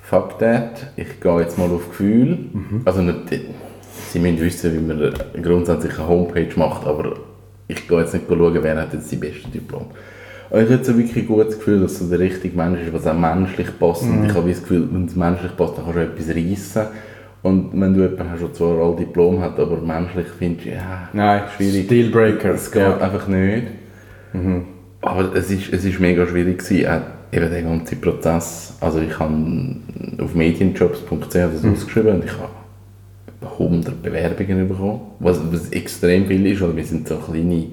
fuck 0.00 0.38
that, 0.38 0.92
ich 0.96 1.20
gehe 1.20 1.40
jetzt 1.40 1.58
mal 1.58 1.70
auf 1.70 1.88
Gefühl. 1.88 2.38
Also 2.84 3.02
nicht, 3.02 3.40
sie 4.10 4.18
müssen 4.18 4.40
wissen, 4.40 4.72
wie 4.74 4.92
man 4.92 5.12
grundsätzlich 5.42 5.98
eine 5.98 6.08
Homepage 6.08 6.50
macht, 6.56 6.86
aber 6.86 7.14
ich 7.66 7.88
gehe 7.88 8.00
jetzt 8.00 8.12
nicht 8.12 8.26
schauen, 8.28 8.58
wer 8.62 8.80
hat 8.80 8.92
jetzt 8.92 9.10
die 9.10 9.16
beste 9.16 9.48
Diplom. 9.48 9.86
Und 10.50 10.58
ich 10.58 10.64
habe 10.64 10.74
jetzt 10.74 10.86
so 10.86 10.98
wirklich 10.98 11.24
ein 11.24 11.26
gutes 11.26 11.56
Gefühl, 11.56 11.80
dass 11.80 11.98
so 11.98 12.06
der 12.10 12.18
richtige 12.18 12.54
Mensch 12.54 12.80
ist, 12.80 12.92
was 12.92 13.06
auch 13.06 13.18
menschlich 13.18 13.68
passt. 13.78 14.02
Und 14.02 14.26
ich 14.26 14.34
habe 14.34 14.50
das 14.50 14.60
Gefühl, 14.60 14.86
wenn 14.92 15.06
es 15.06 15.16
menschlich 15.16 15.56
passt, 15.56 15.78
dann 15.78 15.84
kannst 15.86 15.96
du 15.96 16.02
etwas 16.02 16.28
reissen. 16.28 16.92
Und 17.42 17.70
wenn 17.72 17.92
du 17.94 18.02
jemanden 18.02 18.30
hast, 18.30 18.40
der 18.40 18.52
zwar 18.52 18.78
all 18.80 18.94
Diplom 18.96 19.40
hat, 19.40 19.58
aber 19.58 19.78
menschlich 19.80 20.26
findest 20.38 20.66
du, 20.66 20.70
ja, 20.70 21.08
Nein, 21.12 21.42
schwierig. 21.56 21.88
Dealbreaker. 21.88 22.54
Es 22.54 22.70
geht 22.70 22.82
Ja. 22.82 22.96
einfach 22.98 23.26
nicht. 23.28 23.66
Aber 25.00 25.34
es 25.34 25.50
ist, 25.50 25.72
es 25.72 25.84
ist 25.84 25.98
mega 26.00 26.26
schwierig 26.26 26.58
gewesen, 26.58 26.86
auch 26.88 27.00
eben 27.36 27.50
der 27.50 27.62
ganze 27.62 27.96
Prozess. 27.96 28.76
Also 28.80 29.00
ich 29.00 29.18
habe 29.18 29.34
auf 30.22 30.34
medienjobs.ch 30.34 31.28
das 31.32 31.64
ausgeschrieben 31.64 32.14
und 32.16 32.24
ich 32.24 32.32
habe 32.32 32.48
etwa 33.40 33.52
100 33.58 34.02
Bewerbungen 34.02 34.68
bekommen, 34.68 35.00
was, 35.18 35.40
was 35.52 35.68
extrem 35.70 36.26
viel 36.26 36.46
ist, 36.46 36.60
weil 36.60 36.76
wir 36.76 36.84
sind 36.84 37.08
so 37.08 37.16
kleine, 37.16 37.66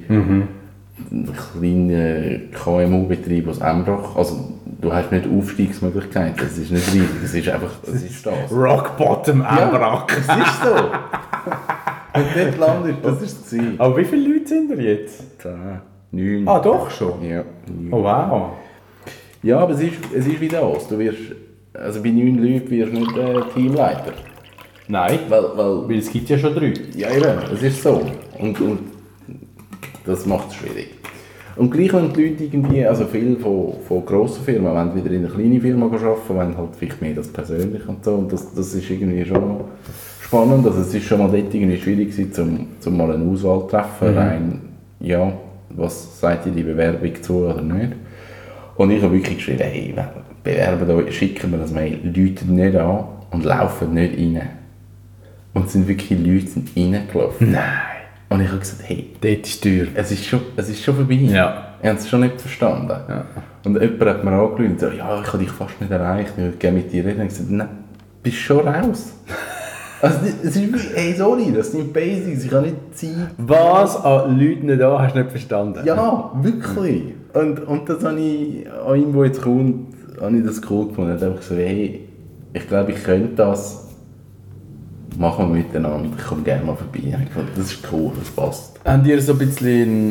kleine 1.53 2.41
KMU-Betrieb 2.63 3.47
aus 3.47 3.59
Embrach. 3.59 4.15
Also 4.15 4.53
du 4.81 4.93
hast 4.93 5.11
nicht 5.11 5.25
Aufstiegsmöglichkeiten, 5.27 6.45
es 6.45 6.57
ist 6.57 6.71
nicht 6.71 6.87
riesig, 6.93 7.09
es 7.23 7.33
ist 7.33 7.49
einfach, 7.49 7.71
es 7.83 8.03
ist 8.03 8.25
das. 8.25 8.51
Rock 8.51 8.97
Bottom 8.97 9.41
Ja, 9.41 10.05
es 10.09 10.17
ist 10.17 10.27
so. 10.63 10.75
Und 12.11 12.25
dort 12.35 12.57
landet, 12.57 12.97
das 13.03 13.21
ist 13.21 13.37
das 13.39 13.45
Ziel. 13.49 13.75
Aber 13.77 13.97
wie 13.97 14.05
viele 14.05 14.33
Leute 14.33 14.47
sind 14.47 14.71
da 14.71 14.75
jetzt? 14.75 15.41
10, 15.41 15.51
9. 16.11 16.47
Ah, 16.47 16.59
doch 16.59 16.89
schon? 16.89 17.23
Ja, 17.23 17.43
neun. 17.67 17.93
Oh 17.93 18.03
wow. 18.03 18.51
Ja, 19.43 19.59
aber 19.59 19.73
es 19.73 19.81
ist, 19.81 19.93
es 20.15 20.25
ist 20.27 20.41
wie 20.41 20.47
das. 20.47 20.87
Du 20.87 20.97
wirst, 20.97 21.19
also 21.73 22.01
bei 22.01 22.09
neun 22.09 22.37
Leuten 22.43 22.69
wirst 22.69 22.91
du 22.93 22.99
nicht 22.99 23.17
äh, 23.17 23.41
Teamleiter. 23.53 24.13
Nein, 24.87 25.19
Weil, 25.29 25.43
weil, 25.55 25.87
weil 25.87 25.97
es 25.99 26.11
gibt 26.11 26.29
ja 26.29 26.37
schon 26.37 26.55
drei. 26.55 26.73
ja 26.95 27.11
eben, 27.11 27.39
es 27.53 27.61
ist 27.61 27.83
so. 27.83 28.01
Und, 28.39 28.59
und 28.59 28.79
das 30.05 30.25
macht 30.25 30.49
es 30.49 30.55
schwierig. 30.55 30.89
Und 31.55 31.71
gleich 31.71 31.91
wenn 31.91 32.13
die 32.13 32.29
Leute 32.29 32.43
irgendwie, 32.45 32.85
also 32.85 33.05
viele 33.05 33.35
von, 33.35 33.73
von 33.85 34.05
grossen 34.05 34.43
Firmen, 34.45 34.73
wenn 34.73 34.95
wieder 34.95 35.13
in 35.13 35.25
eine 35.25 35.33
kleine 35.33 35.59
Firma 35.59 35.87
arbeiten, 35.87 36.29
wollen 36.29 36.57
halt 36.57 36.69
vielleicht 36.77 37.01
mehr 37.01 37.13
das 37.13 37.27
persönlich 37.27 37.87
und 37.87 38.03
so. 38.05 38.13
Und 38.13 38.31
das, 38.31 38.53
das 38.53 38.73
ist 38.73 38.89
irgendwie 38.89 39.25
schon 39.25 39.61
spannend. 40.21 40.65
Also 40.65 40.79
es 40.79 40.93
ist 40.93 41.05
schon 41.05 41.19
mal 41.19 41.29
dort 41.29 41.53
irgendwie 41.53 41.77
schwierig 41.77 42.11
gewesen, 42.11 42.31
zum, 42.31 42.67
zum 42.79 42.95
mal 42.95 43.11
eine 43.11 43.25
Auswahl 43.25 43.61
zu 43.61 43.67
treffen, 43.67 44.17
rein, 44.17 44.61
ja, 45.01 45.33
was 45.71 46.19
sagt 46.19 46.45
ihr 46.45 46.53
die 46.53 46.63
Bewerbung 46.63 47.21
zu 47.21 47.45
oder 47.45 47.61
nicht. 47.61 47.93
Und 48.77 48.91
ich 48.91 49.03
habe 49.03 49.13
wirklich 49.13 49.37
geschrieben, 49.37 49.63
hey, 49.63 49.93
bewerben 50.41 50.89
euch, 50.91 51.17
schicken 51.17 51.51
mir 51.51 51.57
das 51.57 51.71
Mail, 51.71 51.99
läutet 52.03 52.47
nicht 52.47 52.75
an 52.77 53.03
und 53.31 53.43
laufen 53.43 53.93
nicht 53.93 54.17
rein. 54.17 54.49
Und 55.53 55.69
sind 55.69 55.87
wirklich 55.89 56.11
Leute 56.11 56.47
sind 56.47 56.69
reingelaufen. 56.77 57.51
Nein. 57.51 57.88
Und 58.29 58.41
ich 58.41 58.47
habe 58.47 58.59
gesagt, 58.59 58.81
hey, 58.83 59.09
Dort 59.21 59.47
ist 59.47 59.63
die 59.63 59.69
Tür. 59.69 59.87
es 59.95 60.11
ist 60.11 60.25
schon, 60.25 60.41
es 60.55 60.69
ist 60.69 60.83
schon 60.83 60.95
vorbei. 60.95 61.15
Ja. 61.15 61.75
Ich 61.81 61.87
habe 61.89 61.97
es 61.97 62.09
schon 62.09 62.21
nicht 62.21 62.39
verstanden. 62.39 62.89
Ja. 62.89 63.25
Und 63.65 63.81
jemand 63.81 64.05
hat 64.05 64.23
mir 64.23 64.31
angerufen 64.31 64.65
und 64.65 64.73
gesagt, 64.75 64.97
ja, 64.97 65.21
ich 65.21 65.27
habe 65.27 65.37
dich 65.39 65.51
fast 65.51 65.81
nicht 65.81 65.91
erreicht, 65.91 66.33
ich 66.37 66.43
würde 66.43 66.57
gerne 66.57 66.77
mit 66.77 66.91
dir 66.91 67.05
reden. 67.05 67.21
Und 67.21 67.27
ich 67.27 67.29
gesagt, 67.29 67.49
nein, 67.49 67.69
bist 68.21 68.37
schon 68.37 68.67
raus. 68.67 69.13
also, 70.01 70.17
es 70.43 70.55
ist 70.55 70.61
wie, 70.61 70.79
hey, 70.95 71.15
sorry, 71.15 71.51
das 71.51 71.71
sind 71.71 71.91
Basics, 71.91 72.45
ich 72.45 72.53
habe 72.53 72.67
nicht 72.67 72.97
Zeit. 72.97 73.31
Was 73.37 74.03
an 74.03 74.39
Leuten 74.39 74.69
an, 74.69 75.01
hast 75.01 75.15
du 75.15 75.19
nicht 75.19 75.31
verstanden? 75.31 75.81
Ja, 75.85 76.31
wirklich. 76.35 77.13
Und, 77.33 77.59
und 77.67 77.89
das 77.89 78.03
habe 78.03 78.19
ich 78.19 78.71
an 78.71 79.01
ihm, 79.01 79.13
der 79.13 79.25
jetzt 79.25 79.41
kommt, 79.41 79.93
habe 80.21 80.37
ich 80.37 80.45
das 80.45 80.61
cool 80.69 80.87
gefunden. 80.87 81.13
Hat 81.13 81.23
einfach 81.23 81.39
gesagt, 81.39 81.59
hey, 81.59 82.07
ich 82.53 82.67
glaube, 82.67 82.91
ich 82.91 83.03
könnte 83.03 83.35
das. 83.35 83.88
Machen 85.19 85.49
wir 85.49 85.57
miteinander. 85.57 86.09
Ich 86.17 86.23
komme 86.23 86.43
gerne 86.43 86.63
mal 86.63 86.77
vorbei. 86.77 87.01
Fand, 87.33 87.49
das 87.53 87.73
ist 87.73 87.79
cool, 87.91 88.13
das 88.17 88.29
passt. 88.29 88.79
Habt 88.85 89.05
ihr 89.05 89.21
so 89.21 89.33
ein 89.33 89.37
bisschen... 89.39 90.09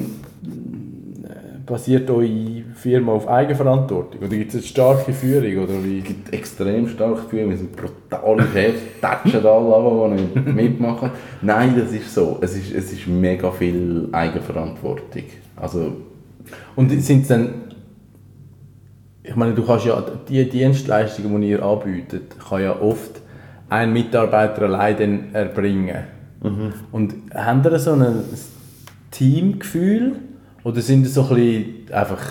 äh, 1.25 1.59
Basiert 1.65 2.11
eure 2.11 2.29
Firma 2.75 3.13
auf 3.13 3.27
Eigenverantwortung? 3.27 4.21
Oder 4.21 4.37
gibt 4.37 4.51
es 4.51 4.57
eine 4.57 4.65
starke 4.65 5.15
Führung? 5.15 5.65
Oder 5.65 5.83
wie? 5.83 6.01
Es 6.01 6.05
gibt 6.05 6.31
extrem 6.35 6.87
starke 6.89 7.23
Gefühle, 7.23 7.49
wir 7.49 7.57
sind 7.57 7.75
brutale 7.75 8.47
Chefs, 8.53 8.81
tätschen 9.01 9.47
alle 9.47 9.75
an, 10.05 10.17
die 10.19 10.23
nicht 10.43 10.55
mitmachen. 10.55 11.11
Nein, 11.41 11.75
das 11.79 11.91
ist 11.91 12.13
so. 12.15 12.37
Es 12.43 12.55
ist, 12.55 12.75
es 12.75 12.93
ist 12.93 13.07
mega 13.07 13.51
viel 13.51 14.09
Eigenverantwortung. 14.13 15.25
Also, 15.57 15.93
Und 16.77 16.91
sind 17.03 17.23
es 17.23 17.29
dann... 17.29 17.49
Ich 19.23 19.37
meine, 19.37 19.55
du 19.55 19.65
kannst 19.65 19.87
ja 19.87 20.03
die 20.29 20.47
Dienstleistungen, 20.49 21.41
die 21.41 21.49
ihr 21.51 21.63
anbietet, 21.63 22.37
kann 22.47 22.63
ja 22.63 22.79
oft 22.79 23.18
ein 23.71 23.93
Mitarbeiter 23.93 24.63
allein 24.63 25.35
erbringen. 25.35 26.05
Und 26.93 27.15
haben 27.35 27.65
ihr 27.65 27.79
so 27.79 27.93
ein 27.93 28.25
Teamgefühl? 29.11 30.13
Oder 30.65 30.81
sind 30.81 31.07
es 31.07 31.15
so 31.15 31.23
ein 31.23 31.29
bisschen 31.35 31.93
einfach, 31.93 32.23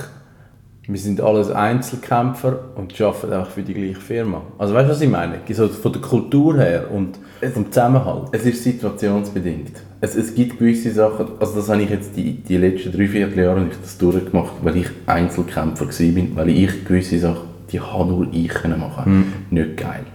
wir 0.87 0.99
sind 0.99 1.19
alles 1.21 1.49
Einzelkämpfer 1.49 2.59
und 2.75 2.99
arbeiten 3.01 3.33
einfach 3.33 3.51
für 3.51 3.63
die 3.63 3.73
gleiche 3.73 3.99
Firma? 3.99 4.41
Also 4.57 4.73
weißt 4.73 4.87
du, 4.87 4.91
was 4.91 5.01
ich 5.01 5.09
meine? 5.09 5.39
So 5.51 5.67
von 5.67 5.91
der 5.91 6.01
Kultur 6.01 6.57
her 6.57 6.91
und 6.91 7.19
vom 7.53 7.71
Zusammenhalt. 7.71 8.29
es 8.31 8.45
ist 8.45 8.63
situationsbedingt. 8.63 9.81
Es, 9.99 10.15
es 10.15 10.35
gibt 10.35 10.59
gewisse 10.59 10.91
Sachen, 10.91 11.27
also 11.39 11.55
das 11.55 11.69
habe 11.69 11.81
ich 11.81 11.89
jetzt 11.89 12.15
die, 12.15 12.33
die 12.33 12.57
letzten 12.57 12.91
drei, 12.91 13.07
vier 13.07 13.27
Jahre 13.29 13.61
nicht 13.61 13.81
das 13.81 13.97
durchgemacht, 13.97 14.53
weil 14.61 14.77
ich 14.77 14.87
Einzelkämpfer 15.07 15.87
war, 15.87 16.35
weil 16.35 16.49
ich 16.49 16.85
gewisse 16.85 17.19
Sachen, 17.19 17.47
die 17.71 17.79
habe 17.79 18.09
nur 18.09 18.27
ich 18.31 18.53
machen 18.77 19.33
Nicht 19.49 19.77
geil. 19.77 20.05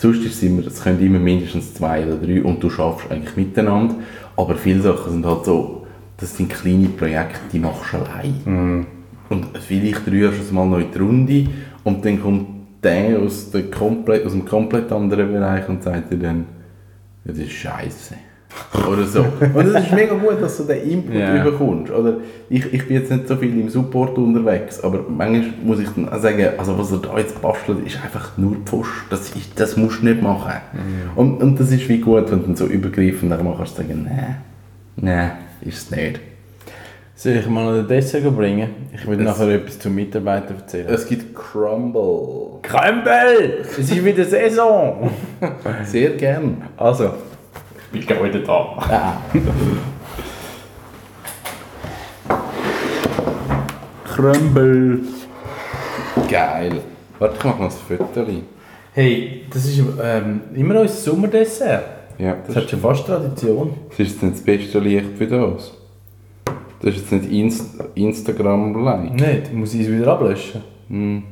Sonst 0.00 0.24
ist 0.24 0.36
es 0.36 0.42
immer, 0.44 0.66
es 0.66 0.82
können 0.82 0.98
immer 1.04 1.18
mindestens 1.18 1.74
zwei 1.74 2.06
oder 2.06 2.16
drei 2.16 2.42
und 2.42 2.62
du 2.62 2.70
schaffst 2.70 3.10
eigentlich 3.10 3.36
miteinander, 3.36 3.96
aber 4.34 4.54
viele 4.54 4.80
Sachen 4.80 5.12
sind 5.12 5.26
halt 5.26 5.44
so, 5.44 5.86
das 6.16 6.34
sind 6.34 6.48
kleine 6.48 6.88
Projekte, 6.88 7.40
die 7.52 7.58
machst 7.58 7.92
du 7.92 7.98
allein. 7.98 8.86
Und 9.28 9.58
vielleicht 9.58 10.06
rührst 10.06 10.38
du 10.38 10.42
es 10.42 10.52
mal 10.52 10.66
noch 10.66 10.78
in 10.78 10.90
die 10.90 10.98
Runde 10.98 11.46
und 11.84 12.02
dann 12.02 12.18
kommt 12.18 12.46
der 12.82 13.18
aus, 13.18 13.50
der 13.50 13.70
komplett, 13.70 14.24
aus 14.24 14.32
einem 14.32 14.46
komplett 14.46 14.90
anderen 14.90 15.32
Bereich 15.34 15.68
und 15.68 15.82
sagt 15.82 16.10
dir 16.10 16.16
dann, 16.16 16.46
ja, 17.26 17.32
das 17.32 17.38
ist 17.38 17.52
scheiße. 17.52 18.14
Oder 18.88 19.04
so. 19.04 19.20
Und 19.54 19.66
es 19.66 19.84
ist 19.84 19.92
mega 19.92 20.14
gut, 20.14 20.40
dass 20.42 20.56
du 20.56 20.64
den 20.64 20.82
Input 20.90 21.14
Ja. 21.14 21.40
überkommst. 21.40 21.92
Oder 21.92 22.14
ich, 22.48 22.72
ich 22.72 22.86
bin 22.88 22.96
jetzt 22.96 23.10
nicht 23.10 23.28
so 23.28 23.36
viel 23.36 23.58
im 23.60 23.68
Support 23.68 24.18
unterwegs, 24.18 24.80
aber 24.82 25.04
manchmal 25.08 25.52
muss 25.62 25.78
ich 25.80 25.88
dann 25.94 26.08
auch 26.08 26.18
sagen, 26.18 26.44
also 26.58 26.78
was 26.78 26.90
er 26.92 26.98
da 26.98 27.16
jetzt 27.18 27.40
bastelt, 27.40 27.86
ist 27.86 28.02
einfach 28.02 28.36
nur 28.36 28.56
Pfusch. 28.64 29.06
Das, 29.10 29.30
ist, 29.34 29.58
das 29.58 29.76
musst 29.76 30.02
du 30.02 30.06
nicht 30.06 30.22
machen. 30.22 30.52
Und, 31.16 31.40
und 31.42 31.60
das 31.60 31.70
ist 31.70 31.88
wie 31.88 31.98
gut, 31.98 32.30
wenn 32.30 32.40
du 32.40 32.46
dann 32.46 32.56
so 32.56 32.66
übergreifend 32.66 33.30
dann 33.30 33.44
machst, 33.44 33.76
sagen, 33.76 34.04
nein, 34.08 34.36
nein, 34.96 35.30
ist 35.62 35.78
es 35.78 35.90
nicht. 35.96 36.20
Soll 37.14 37.32
ich 37.34 37.46
mal 37.48 37.74
den 37.76 37.86
Dessert 37.86 38.34
bringen? 38.34 38.70
Ich 38.94 39.06
will 39.06 39.18
Es- 39.20 39.24
nachher 39.26 39.48
etwas 39.48 39.78
zum 39.78 39.94
Mitarbeiter 39.94 40.54
erzählen. 40.54 40.86
Es 40.88 41.06
gibt 41.06 41.34
Crumble. 41.34 42.60
Krempel! 42.62 43.58
Es 43.70 43.78
ist 43.78 44.02
wieder 44.04 44.24
Saison! 44.24 45.10
Sehr 45.84 46.10
gern. 46.10 46.62
Also, 46.78 47.10
ich 47.92 48.06
bin 48.06 48.24
wieder 48.24 48.40
da. 48.40 49.20
Krempel! 54.04 55.00
Geil. 56.28 56.80
Warte, 57.18 57.36
ich 57.38 57.44
mache 57.44 57.62
noch 57.62 57.70
ein 57.70 57.70
Foto. 57.98 58.26
Hey, 58.92 59.44
das 59.52 59.66
ist 59.66 59.82
ähm, 60.02 60.40
immer 60.54 60.80
unser 60.80 60.94
Sommerdessert. 60.94 61.84
Ja, 62.18 62.36
Das 62.46 62.56
hat 62.56 62.68
schon 62.70 62.80
fast 62.80 63.06
Tradition. 63.06 63.74
Das 63.88 64.00
ist 64.00 64.12
jetzt 64.12 64.22
nicht 64.22 64.34
das 64.36 64.42
beste 64.42 64.78
Licht 64.78 65.16
für 65.16 65.26
das. 65.26 65.72
Das 66.82 66.94
ist 66.94 67.10
jetzt 67.10 67.12
nicht 67.12 67.32
Inst 67.32 67.82
Instagram-like. 67.94 69.52
Muss 69.54 69.74
ich 69.74 69.82
es 69.82 69.90
wieder 69.90 70.08
ablöschen. 70.08 70.62
Hm. 70.88 71.22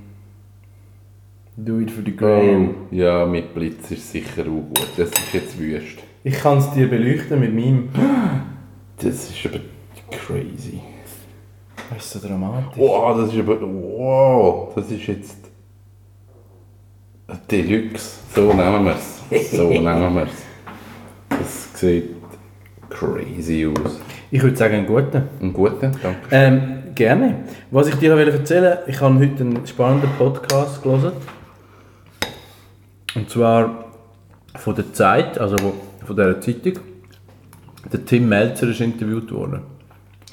Do 1.57 1.81
it 1.81 1.91
for 1.91 2.03
the 2.05 2.15
gram. 2.15 2.69
Oh, 2.69 2.95
ja, 2.95 3.27
mit 3.27 3.53
Blitz 3.55 3.91
ist 3.91 4.13
sicher 4.13 4.43
auch 4.43 4.45
gut. 4.45 4.89
Das 4.97 5.09
ist 5.09 5.33
jetzt 5.35 5.59
wüst. 5.59 5.99
Ich 6.25 6.35
kann 6.35 6.59
es 6.59 6.71
dir 6.73 6.89
beleuchten 6.89 7.41
mit 7.41 7.55
meinem. 7.55 7.89
Das 8.97 9.07
ist 9.31 9.47
aber 9.47 9.61
crazy. 10.11 10.81
Das 11.91 12.05
ist 12.05 12.11
so 12.23 12.29
dramatisch. 12.29 12.77
Wow, 12.77 13.17
das 13.19 13.33
ist 13.33 13.39
aber. 13.41 13.61
Wow, 13.63 14.75
das 14.75 14.91
ist 14.91 15.07
jetzt. 15.07 15.39
ein 17.29 17.39
Deluxe. 17.51 18.19
So 18.35 18.53
nehmen 18.53 18.85
wir 18.85 18.97
es. 18.97 19.51
So 19.53 19.69
nehmen 19.71 20.15
wir 20.15 20.23
es. 20.25 20.45
Das 21.31 21.81
sieht 21.81 22.11
crazy 22.91 23.67
aus. 23.73 24.01
Ich 24.31 24.43
würde 24.43 24.57
sagen, 24.57 24.75
einen 24.75 24.87
guten. 24.87 25.23
Ein 25.41 25.53
guter, 25.53 25.91
danke. 26.03 26.19
Ähm, 26.31 26.83
gerne. 26.95 27.45
Was 27.71 27.89
ich 27.89 27.95
dir 27.95 28.15
noch 28.15 28.21
erzählen 28.33 28.65
wollte, 28.65 28.91
ich 28.91 29.01
habe 29.01 29.15
heute 29.21 29.43
einen 29.45 29.67
spannenden 29.67 30.11
Podcast 30.19 30.83
gelesen. 30.83 31.13
Und 33.15 33.31
zwar 33.31 33.85
von 34.57 34.75
der 34.75 34.93
Zeit, 34.93 35.39
also 35.39 35.57
wo- 35.63 35.75
von 36.09 36.17
dieser 36.17 36.41
Zeitung. 36.41 36.73
Der 37.93 38.05
Tim 38.05 38.29
Melzer 38.29 38.69
ist 38.69 38.81
interviewt 38.81 39.31
worden. 39.31 39.61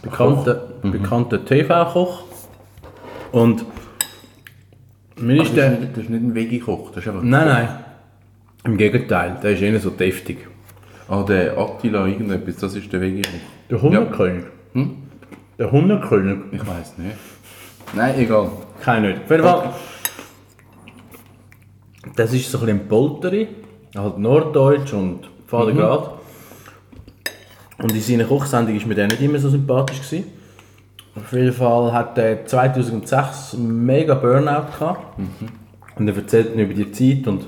Bekannter, 0.01 0.55
bekannter 0.82 1.44
TV-Koch. 1.44 2.24
Und 3.32 3.65
mir 5.17 5.38
Das 5.38 5.48
ist 5.50 5.58
der... 5.58 5.72
nicht, 5.72 5.91
das 5.91 6.03
ist 6.03 6.10
nicht 6.10 6.24
ein 6.24 6.36
Veggie-Koch, 6.36 6.91
das 6.91 7.03
ist 7.03 7.10
einfach... 7.10 7.24
Nein, 7.24 7.48
nein. 7.48 7.70
Im 8.63 8.77
Gegenteil, 8.77 9.38
der 9.41 9.51
ist 9.51 9.62
eher 9.62 9.79
so 9.79 9.89
deftig. 9.91 10.48
Ah, 11.08 11.24
der 11.24 11.58
Attila 11.58 12.08
irgendetwas, 12.08 12.58
das 12.58 12.75
ist 12.75 12.91
der 12.91 13.01
Veggie-Koch. 13.01 13.39
Der 13.70 13.82
Hundekönig. 13.82 14.46
Hm? 14.74 14.98
Der 15.58 15.72
Hundekönig. 15.72 16.38
Ich 16.51 16.67
weiß 16.67 16.98
nicht. 16.98 17.15
Nein, 17.94 18.15
egal. 18.17 18.51
Kein 18.82 19.03
nicht. 19.03 19.24
Auf 19.24 19.32
jeden 19.32 19.44
Fall. 19.44 19.74
Das 22.15 22.34
ist 22.34 22.50
so 22.51 22.60
ein 22.60 22.65
bisschen 22.65 22.88
Polteri, 22.88 23.48
halt 23.96 24.17
Norddeutsch 24.17 24.94
und 24.94 25.29
Vatergrad. 25.60 26.12
Und 27.78 27.92
in 27.94 28.02
seiner 28.02 28.24
Kochsendung 28.26 28.80
war 28.80 28.88
mir 28.88 28.96
der 28.96 29.08
nicht 29.08 29.22
immer 29.22 29.40
so 29.40 29.50
sympathisch. 29.50 29.98
Gewesen. 30.02 30.26
Auf 31.16 31.32
jeden 31.34 31.54
Fall 31.54 31.92
hat 31.94 32.18
er 32.18 32.46
2006 32.46 33.56
einen 33.56 33.86
mega 33.86 34.14
Burnout 34.16 34.72
gehabt. 34.78 35.20
Und 35.98 36.08
er 36.08 36.16
erzählt 36.16 36.54
über 36.56 36.74
die 36.74 36.92
Zeit 36.92 37.28
und 37.28 37.48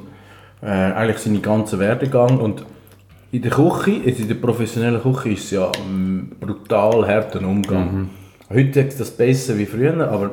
äh, 0.61 0.67
eigentlich 0.67 1.17
seinen 1.17 1.41
ganzen 1.41 1.79
Werdegang. 1.79 2.39
Und 2.39 2.65
in 3.31 3.41
der 3.41 3.51
Küche, 3.51 4.01
also 4.05 4.21
in 4.21 4.27
der 4.27 4.35
professionellen 4.35 5.01
Küche, 5.01 5.29
ist 5.29 5.45
es 5.45 5.51
ja 5.51 5.69
ein 5.85 6.31
brutal 6.39 7.05
harter 7.07 7.41
Umgang. 7.41 8.09
Heute 8.49 8.79
ist 8.81 8.99
das 8.99 9.11
besser 9.11 9.57
wie 9.57 9.65
früher, 9.65 10.09
aber 10.09 10.31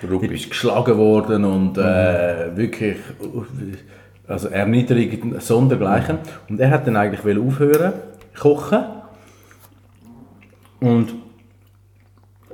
Du 0.00 0.08
Rupi. 0.08 0.28
bist 0.28 0.50
geschlagen 0.50 0.96
worden 0.98 1.44
und 1.44 1.78
äh, 1.78 2.54
wirklich 2.56 2.96
also 4.28 4.48
erniedrigend, 4.48 5.40
sondergleichen. 5.42 6.18
Und 6.48 6.60
er 6.60 6.70
hat 6.70 6.86
dann 6.86 6.96
eigentlich 6.96 7.24
will 7.24 7.40
aufhören, 7.40 7.92
kochen. 8.38 8.84
Und 10.80 11.14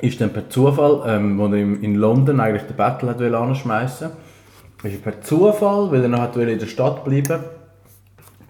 ist 0.01 0.21
dann 0.21 0.31
per 0.31 0.49
Zufall, 0.49 1.03
ähm, 1.07 1.41
als 1.41 1.53
er 1.53 1.59
in 1.59 1.95
London 1.95 2.41
eigentlich 2.41 2.65
den 2.65 2.77
Battle 2.77 3.11
hat 3.11 3.21
will 3.21 3.35
anschmeißen, 3.35 4.11
ist 4.83 4.95
er 4.95 4.99
per 4.99 5.21
Zufall, 5.23 5.91
weil 5.93 6.03
er 6.03 6.09
noch 6.09 6.21
hat 6.21 6.37
will 6.37 6.49
in 6.49 6.59
der 6.59 6.67
Stadt 6.67 7.05
bleiben, 7.05 7.45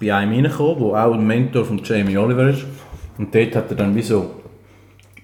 bei 0.01 0.15
einem 0.15 0.33
reingekommen, 0.33 0.79
der 0.79 1.07
auch 1.07 1.15
ein 1.15 1.27
Mentor 1.27 1.65
von 1.65 1.81
Jamie 1.85 2.17
Oliver 2.17 2.49
ist. 2.49 2.65
Und 3.19 3.35
dort 3.35 3.55
hat 3.55 3.71
er 3.71 3.77
dann 3.77 3.95
wie 3.95 4.03
so 4.03 4.31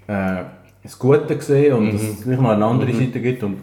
äh, 0.07 0.43
das 0.83 0.99
Gute 0.99 1.37
gesehen 1.37 1.75
und 1.75 1.95
dass 1.95 2.03
es 2.03 2.23
gleich 2.23 2.39
mal 2.39 2.55
eine 2.55 2.65
andere 2.65 2.93
Seite 2.93 3.21
gibt 3.21 3.43
und 3.43 3.59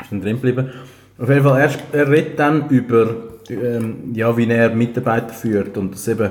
ist 0.00 0.10
dann 0.10 0.20
drin 0.20 0.36
geblieben. 0.36 0.70
Auf 1.18 1.28
jeden 1.28 1.42
Fall, 1.42 1.60
er, 1.60 1.70
er 1.92 2.08
redet 2.08 2.38
dann 2.38 2.68
über, 2.68 3.08
ähm, 3.50 4.12
ja, 4.14 4.36
wie 4.36 4.48
er 4.48 4.70
Mitarbeiter 4.70 5.32
führt 5.32 5.76
und 5.78 5.94
dass, 5.94 6.08
eben, 6.08 6.30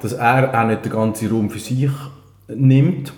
dass 0.00 0.12
er 0.12 0.60
auch 0.60 0.66
nicht 0.66 0.84
den 0.84 0.92
ganzen 0.92 1.30
Raum 1.30 1.50
für 1.50 1.58
sich 1.58 1.90
nimmt, 2.48 3.12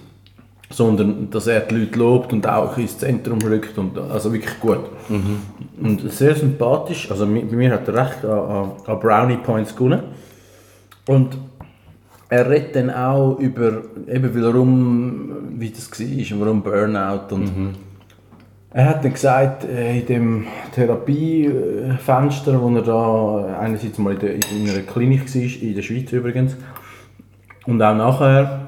sondern 0.71 1.31
dass 1.31 1.47
er 1.47 1.61
die 1.61 1.77
Leute 1.77 1.99
lobt 1.99 2.33
und 2.33 2.47
auch 2.47 2.77
ins 2.79 2.99
Zentrum 2.99 3.41
rückt 3.43 3.79
und 3.79 3.99
also 3.99 4.33
wirklich 4.33 4.59
gut. 4.61 4.81
Und 5.81 6.13
sehr 6.13 6.35
sympathisch, 6.35 7.11
also 7.11 7.27
bei 7.27 7.57
mir 7.57 7.73
hat 7.73 7.87
er 7.89 7.95
recht 7.95 8.25
an, 8.25 8.73
an, 8.87 9.01
Brownie 9.01 9.37
Points 9.37 9.75
gewonnen. 9.75 10.03
Und 11.07 11.37
er 12.29 12.51
redet 12.51 12.75
dann 12.75 12.91
auch 12.91 13.39
über, 13.39 13.83
eben 14.09 14.43
warum, 14.43 15.61
wie 15.61 15.71
das 15.71 15.91
war 15.91 16.07
und 16.07 16.41
warum 16.41 16.63
Burnout. 16.63 17.35
Und 17.35 17.75
Er 18.77 18.89
hat 18.89 19.05
dann 19.05 19.13
gesagt, 19.13 19.65
äh, 19.65 20.01
in 20.01 20.07
dem 20.07 20.47
Therapiefenster, 20.75 22.61
wo 22.61 22.75
er 22.75 22.83
da 22.83 23.59
einerseits 23.61 23.99
mal 23.99 24.15
in, 24.15 24.19
der, 24.19 24.35
in 24.35 24.69
einer 24.69 24.81
Klinik 24.81 25.33
war, 25.33 25.63
in 25.63 25.75
der 25.77 25.83
Schweiz 25.83 26.11
übrigens, 26.11 26.57
und 27.67 27.81
auch 27.81 27.95
nachher, 27.95 28.67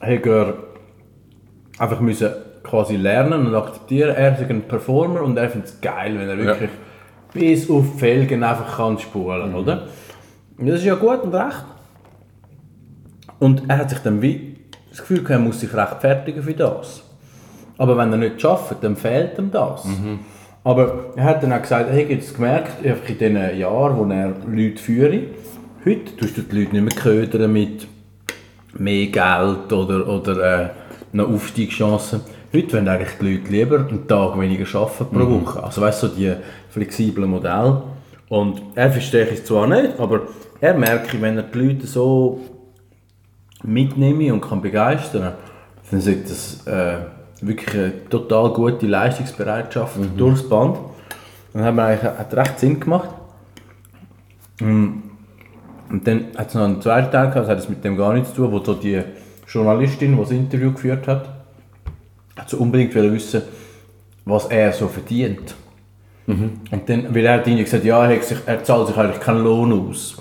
hat 0.00 0.26
er 0.26 0.54
einfach 1.78 2.00
müssen 2.00 2.30
quasi 2.64 2.96
lernen 2.96 3.46
und 3.46 3.54
akzeptieren, 3.54 4.16
er 4.16 4.32
ist 4.36 4.50
ein 4.50 4.62
Performer 4.62 5.22
und 5.22 5.36
er 5.36 5.48
findet 5.48 5.68
es 5.68 5.80
geil, 5.80 6.18
wenn 6.18 6.28
er 6.28 6.38
wirklich 6.38 6.70
bis 7.32 7.70
auf 7.70 7.84
die 7.92 7.98
Felgen 8.00 8.42
einfach 8.42 8.78
kann 8.78 8.98
spulen, 8.98 9.54
oder? 9.54 9.86
Und 10.58 10.66
das 10.66 10.80
ist 10.80 10.86
ja 10.86 10.96
gut 10.96 11.22
und 11.22 11.34
recht. 11.34 11.64
Und 13.38 13.70
er 13.70 13.78
hat 13.78 13.90
sich 13.90 14.00
dann 14.00 14.20
wie 14.20 14.56
das 14.90 14.98
Gefühl 14.98 15.18
gehabt, 15.18 15.30
er 15.30 15.38
muss 15.38 15.60
sich 15.60 15.72
rechtfertigen 15.72 16.42
für 16.42 16.54
das. 16.54 17.11
Aber 17.78 17.96
wenn 17.96 18.12
er 18.12 18.18
nicht 18.18 18.40
schafft, 18.40 18.82
dann 18.82 18.96
fehlt 18.96 19.38
ihm 19.38 19.50
das. 19.50 19.84
Aber 20.64 21.06
er 21.16 21.24
hat 21.24 21.42
dann 21.42 21.52
auch 21.52 21.62
gesagt, 21.62 21.90
hey, 21.90 22.06
jetzt 22.08 22.34
gemerkt, 22.34 22.84
einfach 22.86 23.08
in 23.08 23.18
den 23.18 23.58
Jahren, 23.58 23.96
wo 23.96 24.04
er 24.12 24.32
Leute 24.46 24.78
führt, 24.80 25.28
heute 25.84 26.16
tust 26.16 26.36
du 26.36 26.42
die 26.42 26.60
Leute 26.60 26.76
nicht 26.76 26.94
mehr 26.94 27.02
ködern 27.02 27.52
mit 27.52 27.88
mehr 28.74 29.06
Geld 29.06 29.72
oder, 29.72 30.08
oder 30.08 30.62
äh, 30.62 30.68
noch 31.12 31.28
Aufstiegschancen. 31.28 32.20
Heute 32.54 32.74
wollen 32.74 32.88
eigentlich 32.88 33.18
die 33.20 33.32
Leute 33.32 33.50
lieber 33.50 33.78
einen 33.78 34.06
Tag 34.06 34.38
weniger 34.38 34.78
arbeiten 34.78 35.06
pro 35.06 35.40
Woche. 35.40 35.62
Also 35.62 35.80
weißt 35.80 36.02
du, 36.02 36.06
so 36.08 36.14
die 36.14 36.32
flexiblen 36.70 37.30
Modelle. 37.30 37.82
Und 38.28 38.62
er 38.74 38.90
verstehe 38.90 39.24
ich 39.24 39.40
es 39.40 39.44
zwar 39.44 39.66
nicht, 39.66 39.98
aber 39.98 40.22
er 40.60 40.74
merkt, 40.74 41.20
wenn 41.20 41.36
er 41.36 41.42
die 41.42 41.58
Leute 41.58 41.86
so 41.86 42.40
mitnehme 43.64 44.32
und 44.32 44.40
kann 44.40 44.62
begeistern, 44.62 45.32
dann 45.90 46.00
ist 46.00 46.30
das 46.30 46.66
äh, 46.66 46.98
wirklich 47.42 47.74
eine 47.74 48.08
total 48.08 48.50
gute 48.50 48.86
Leistungsbereitschaft 48.86 49.96
durchs 50.16 50.48
Band. 50.48 50.78
Dann 51.52 51.64
hat, 51.64 51.74
man 51.74 51.86
eigentlich, 51.86 52.04
hat 52.04 52.34
recht 52.34 52.58
Sinn 52.58 52.80
gemacht. 52.80 53.10
Mm. 54.60 54.88
Und 55.90 56.06
dann 56.06 56.26
hat 56.38 56.48
es 56.48 56.54
noch 56.54 56.64
einen 56.64 56.80
zweiten 56.80 57.10
Teil 57.10 57.26
gehabt, 57.28 57.36
das 57.36 57.48
hat 57.48 57.58
es 57.58 57.68
mit 57.68 57.84
dem 57.84 57.96
gar 57.98 58.14
nichts 58.14 58.30
zu 58.30 58.36
tun, 58.36 58.52
wo 58.52 58.64
so 58.64 58.72
die 58.72 59.02
Journalistin, 59.46 60.16
die 60.16 60.22
das 60.22 60.30
Interview 60.30 60.72
geführt 60.72 61.06
hat, 61.06 61.28
hat 62.38 62.48
so 62.48 62.56
unbedingt 62.56 62.94
wissen, 62.94 63.42
was 64.24 64.46
er 64.46 64.72
so 64.72 64.88
verdient. 64.88 65.54
Und 66.26 66.88
dann, 66.88 67.14
weil 67.14 67.26
er 67.26 67.34
hat 67.34 67.44
gesagt, 67.44 67.84
ja, 67.84 68.06
er, 68.06 68.22
sich, 68.22 68.38
er 68.46 68.62
zahlt 68.64 68.88
sich 68.88 68.96
eigentlich 68.96 69.20
keinen 69.20 69.42
Lohn 69.42 69.88
aus. 69.90 70.16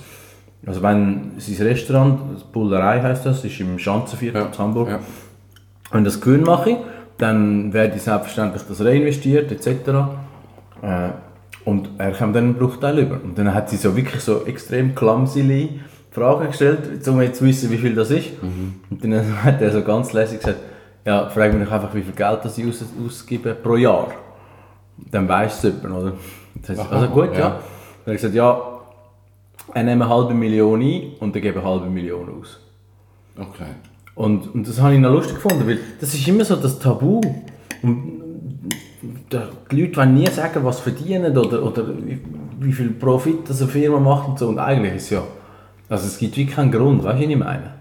Also 0.65 0.81
wenn 0.81 1.31
sein 1.38 1.67
Restaurant, 1.67 2.19
das 2.34 2.43
Bullerei 2.43 3.01
heißt 3.01 3.25
das, 3.25 3.45
ist 3.45 3.60
im 3.60 3.79
Schanzenviertel 3.79 4.47
in 4.51 4.57
Hamburg, 4.57 4.89
Ja. 4.89 4.99
wenn 5.91 6.03
das 6.03 6.19
Gewinn 6.19 6.41
mache, 6.41 6.77
dann 7.21 7.71
werde 7.71 7.95
ich 7.97 8.01
selbstverständlich 8.01 8.63
das 8.67 8.84
reinvestiert 8.84 9.51
etc. 9.51 9.67
Äh, 10.81 11.10
und 11.65 11.89
er 11.99 12.12
kommt 12.13 12.36
dann 12.36 12.45
einen 12.45 12.53
Bruchteil 12.55 12.99
über. 12.99 13.19
Und 13.23 13.38
dann 13.38 13.53
hat 13.53 13.69
sie 13.69 13.77
so 13.77 13.95
wirklich 13.95 14.21
so 14.21 14.45
extrem 14.45 14.95
clumsily 14.95 15.81
Fragen 16.10 16.47
gestellt, 16.47 17.07
um 17.07 17.21
jetzt 17.21 17.38
zu 17.38 17.45
wissen, 17.45 17.69
wie 17.69 17.77
viel 17.77 17.93
das 17.93 18.10
ist. 18.10 18.29
Und 18.89 19.03
dann 19.03 19.43
hat 19.43 19.62
er 19.62 19.71
so 19.71 19.84
ganz 19.84 20.13
lässig 20.13 20.39
gesagt, 20.39 20.60
ja, 21.05 21.29
frag 21.29 21.53
mich 21.53 21.71
einfach, 21.71 21.93
wie 21.93 22.01
viel 22.01 22.13
Geld 22.13 22.39
das 22.43 22.57
ich 22.57 22.67
aus, 22.67 22.84
ausgebe 23.05 23.53
pro 23.53 23.75
Jahr. 23.75 24.07
Dann 25.12 25.27
du 25.63 25.67
es 25.67 25.75
jemand, 25.75 26.03
oder? 26.03 26.13
Das 26.55 26.69
heißt, 26.69 26.91
also 26.91 27.07
gut, 27.07 27.34
ja. 27.34 27.39
ja. 27.39 27.49
Dann 27.49 27.53
hat 27.53 28.07
er 28.07 28.13
gesagt, 28.13 28.34
ja, 28.34 28.62
er 29.73 29.84
nimmt 29.84 30.01
eine 30.01 30.10
halbe 30.10 30.34
Million 30.34 30.81
ein 30.81 31.13
und 31.19 31.36
er 31.36 31.41
gebe 31.41 31.60
eine 31.60 31.69
halbe 31.69 31.86
Million 31.86 32.27
aus. 32.39 32.60
Okay. 33.38 33.69
Und, 34.15 34.54
und 34.54 34.67
das 34.67 34.80
habe 34.82 34.93
ich 34.93 35.00
noch 35.00 35.12
lustig 35.12 35.36
gefunden, 35.36 35.67
weil 35.67 35.80
das 36.00 36.13
ist 36.13 36.28
immer 36.28 36.43
so 36.43 36.56
das 36.56 36.80
Tabu. 36.80 37.21
Und 37.82 38.21
die 39.32 39.82
Leute 39.82 39.97
wollen 39.97 40.13
nie 40.13 40.28
sagen, 40.28 40.63
was 40.63 40.78
sie 40.78 40.84
verdienen 40.84 41.38
oder, 41.38 41.63
oder 41.63 41.88
wie, 41.88 42.19
wie 42.60 42.74
viel 42.74 42.89
Profit 42.91 43.50
das 43.50 43.62
eine 43.62 43.71
Firma 43.71 44.00
macht 44.00 44.30
und 44.30 44.39
so. 44.39 44.50
Und 44.50 44.60
eigentlich 44.60 44.95
ist 44.95 45.04
es 45.04 45.10
ja, 45.12 45.24
also 45.89 46.06
es 46.06 46.17
gibt 46.17 46.38
wie 46.38 46.45
keinen 46.45 46.71
Grund, 46.71 47.04
weißt 47.04 47.19
du, 47.19 47.24
was 47.24 47.30
ich 47.30 47.38
meine? 47.38 47.74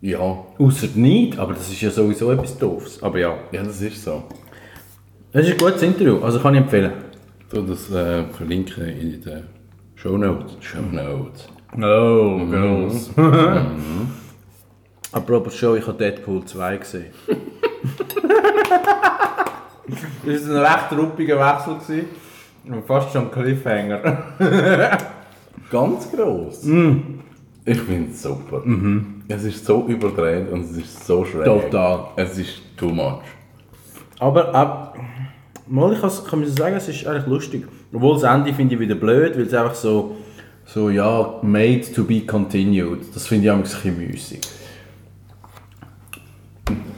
Ja, 0.00 0.44
Außer 0.58 0.88
nicht, 0.94 1.38
aber 1.38 1.54
das 1.54 1.68
ist 1.70 1.80
ja 1.80 1.90
sowieso 1.90 2.30
etwas 2.30 2.56
Doofes. 2.56 3.02
Aber 3.02 3.18
ja, 3.18 3.36
ja, 3.50 3.64
das 3.64 3.80
ist 3.80 4.04
so. 4.04 4.22
das 5.32 5.46
ist 5.46 5.52
ein 5.52 5.58
gutes 5.58 5.82
Interview, 5.82 6.22
also 6.22 6.38
kann 6.38 6.54
ich 6.54 6.60
empfehlen. 6.60 6.92
Du 7.50 7.62
das 7.62 7.90
äh, 7.90 8.24
verlinken 8.26 8.86
in 8.86 9.20
den 9.20 9.42
Show 9.96 10.16
Notes. 10.16 10.56
Show 10.60 10.82
Notes. 10.92 11.48
Oh, 11.74 12.46
gross. 12.46 13.10
Apropos 15.12 15.54
Show, 15.54 15.74
ich 15.74 15.86
habe 15.86 15.96
Deadpool 15.96 16.44
2 16.44 16.76
gesehen. 16.76 17.06
das 20.26 20.48
war 20.48 20.56
ein 20.56 20.74
recht 20.74 20.92
ruppiger 20.98 21.38
Wechsel. 21.38 21.74
Gewesen. 21.74 22.06
Und 22.66 22.86
fast 22.86 23.12
schon 23.12 23.24
ein 23.24 23.30
Cliffhanger. 23.30 24.24
Ganz 25.70 26.10
gross. 26.10 26.64
Ich 26.64 27.80
finde 27.80 28.10
es 28.10 28.22
super. 28.22 28.62
Es 29.28 29.44
ist 29.44 29.64
so 29.64 29.86
überdreht 29.86 30.50
und 30.50 30.64
es 30.64 30.76
ist 30.76 31.06
so 31.06 31.24
schräg. 31.24 31.44
Total. 31.44 32.08
Es 32.16 32.38
ist 32.38 32.60
too 32.76 32.88
much. 32.88 33.22
Aber 34.18 34.54
ab, 34.54 34.98
mal, 35.66 35.92
ich 35.92 36.00
kann 36.00 36.40
mir 36.40 36.48
sagen, 36.48 36.76
es 36.76 36.88
ist 36.88 37.06
eigentlich 37.06 37.26
lustig. 37.26 37.66
Obwohl 37.92 38.14
das 38.14 38.24
Ende 38.24 38.52
finde 38.52 38.74
ich 38.74 38.80
wieder 38.80 38.94
blöd, 38.94 39.36
weil 39.36 39.46
es 39.46 39.54
einfach 39.54 39.74
so, 39.74 40.16
so 40.66 40.90
ja, 40.90 41.38
made 41.42 41.90
to 41.94 42.04
be 42.04 42.20
continued. 42.20 43.14
Das 43.14 43.26
finde 43.26 43.46
ich 43.46 43.52
ein 43.52 43.62
bisschen 43.62 43.96
müßig. 43.96 44.40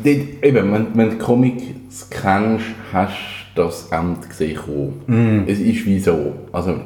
Dort, 0.05 0.45
eben, 0.45 0.73
wenn, 0.73 0.87
wenn 0.95 1.11
du 1.11 1.19
Comics 1.19 2.09
kennst, 2.11 2.65
hast 2.93 3.15
du 3.55 3.63
das 3.63 3.89
Ende 3.91 4.27
gesehen. 4.27 4.57
kommen. 4.57 5.45
Es 5.47 5.59
ist 5.59 5.85
wie 5.87 5.99
so. 5.99 6.35
Also, 6.53 6.77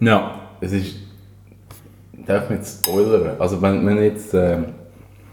Ja. 0.00 0.40
es 0.60 0.72
ist. 0.72 0.96
Darf 2.26 2.50
ich 2.50 2.58
nicht 2.58 2.68
spoilern? 2.68 3.36
Also, 3.38 3.60
wenn, 3.62 3.84
wenn 3.86 4.02
jetzt. 4.02 4.34
Äh, 4.34 4.58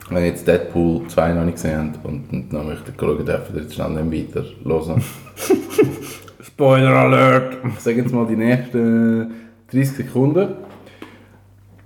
wenn 0.10 0.24
jetzt 0.24 0.48
Deadpool 0.48 1.06
2 1.10 1.34
noch 1.34 1.44
nicht 1.44 1.56
gesehen 1.56 1.92
habt 1.94 2.06
und, 2.06 2.32
und 2.32 2.54
noch 2.54 2.64
möchtet 2.64 2.96
schauen, 2.98 3.26
dürft 3.26 3.54
ihr 3.54 3.62
jetzt 3.64 3.76
schnell 3.76 3.94
dann 3.94 4.10
weiter 4.10 4.46
hören. 4.64 5.04
Spoiler 6.42 6.90
Alert! 6.96 7.58
ich 7.74 7.80
sage 7.82 7.98
jetzt 8.02 8.14
mal 8.14 8.26
die 8.26 8.38
nächsten 8.38 9.32
30 9.70 9.98
Sekunden. 9.98 10.48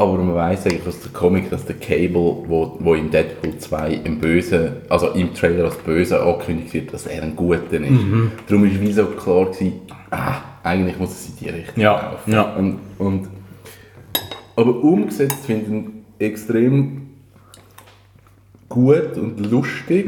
Aber 0.02 0.18
man 0.18 0.36
weiß 0.36 0.66
eigentlich 0.66 0.88
aus 0.88 1.00
der 1.02 1.12
Comic, 1.12 1.50
dass 1.50 1.66
der 1.66 1.76
Cable, 1.76 2.16
wo, 2.48 2.76
wo 2.80 2.94
in 2.96 3.10
Deadpool 3.12 3.58
2 3.58 3.94
im 4.04 4.20
Bösen, 4.20 4.78
also 4.90 5.10
im 5.10 5.34
Trailer 5.34 5.66
als 5.66 5.76
Böse 5.78 6.22
angekündigt 6.22 6.74
wird, 6.74 6.94
dass 6.94 7.06
er 7.08 7.22
ein 7.24 7.36
Guter 7.36 7.60
ist. 7.80 8.02
Darum 8.48 8.64
war 8.64 8.82
wie 8.82 8.92
so 8.92 9.06
klar, 9.06 9.46
gewesen, 9.46 9.82
ah, 10.10 10.36
eigentlich 10.64 10.98
muss 11.00 11.12
es 11.12 11.30
in 11.30 11.36
die 11.40 11.50
Richtung 11.50 11.82
Ja, 11.84 12.12
laufen. 12.12 12.32
ja. 12.34 12.54
Und, 12.56 12.80
und, 13.00 13.28
aber 14.56 14.76
umgesetzt 14.84 15.46
finde 15.46 15.92
ich 16.20 16.26
extrem 16.28 17.08
gut 18.70 19.18
und 19.18 19.40
lustig. 19.52 20.08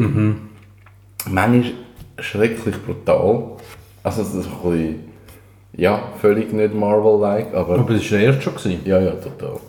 Manchmal 1.29 1.71
schrecklich 2.19 2.75
brutal. 2.85 3.43
Also 4.03 4.21
es 4.21 4.33
ist 4.33 4.47
ein 4.47 4.69
bisschen, 4.71 4.95
ja, 5.75 6.01
völlig 6.21 6.51
nicht 6.53 6.73
Marvel-like, 6.73 7.53
aber 7.53 7.79
Aber 7.79 7.93
das 7.93 8.11
war 8.11 8.17
der 8.19 8.27
erste 8.27 8.41
schon. 8.41 8.55
Gewesen. 8.55 8.81
ja, 8.85 8.99
ja, 8.99 9.11
total. 9.11 9.59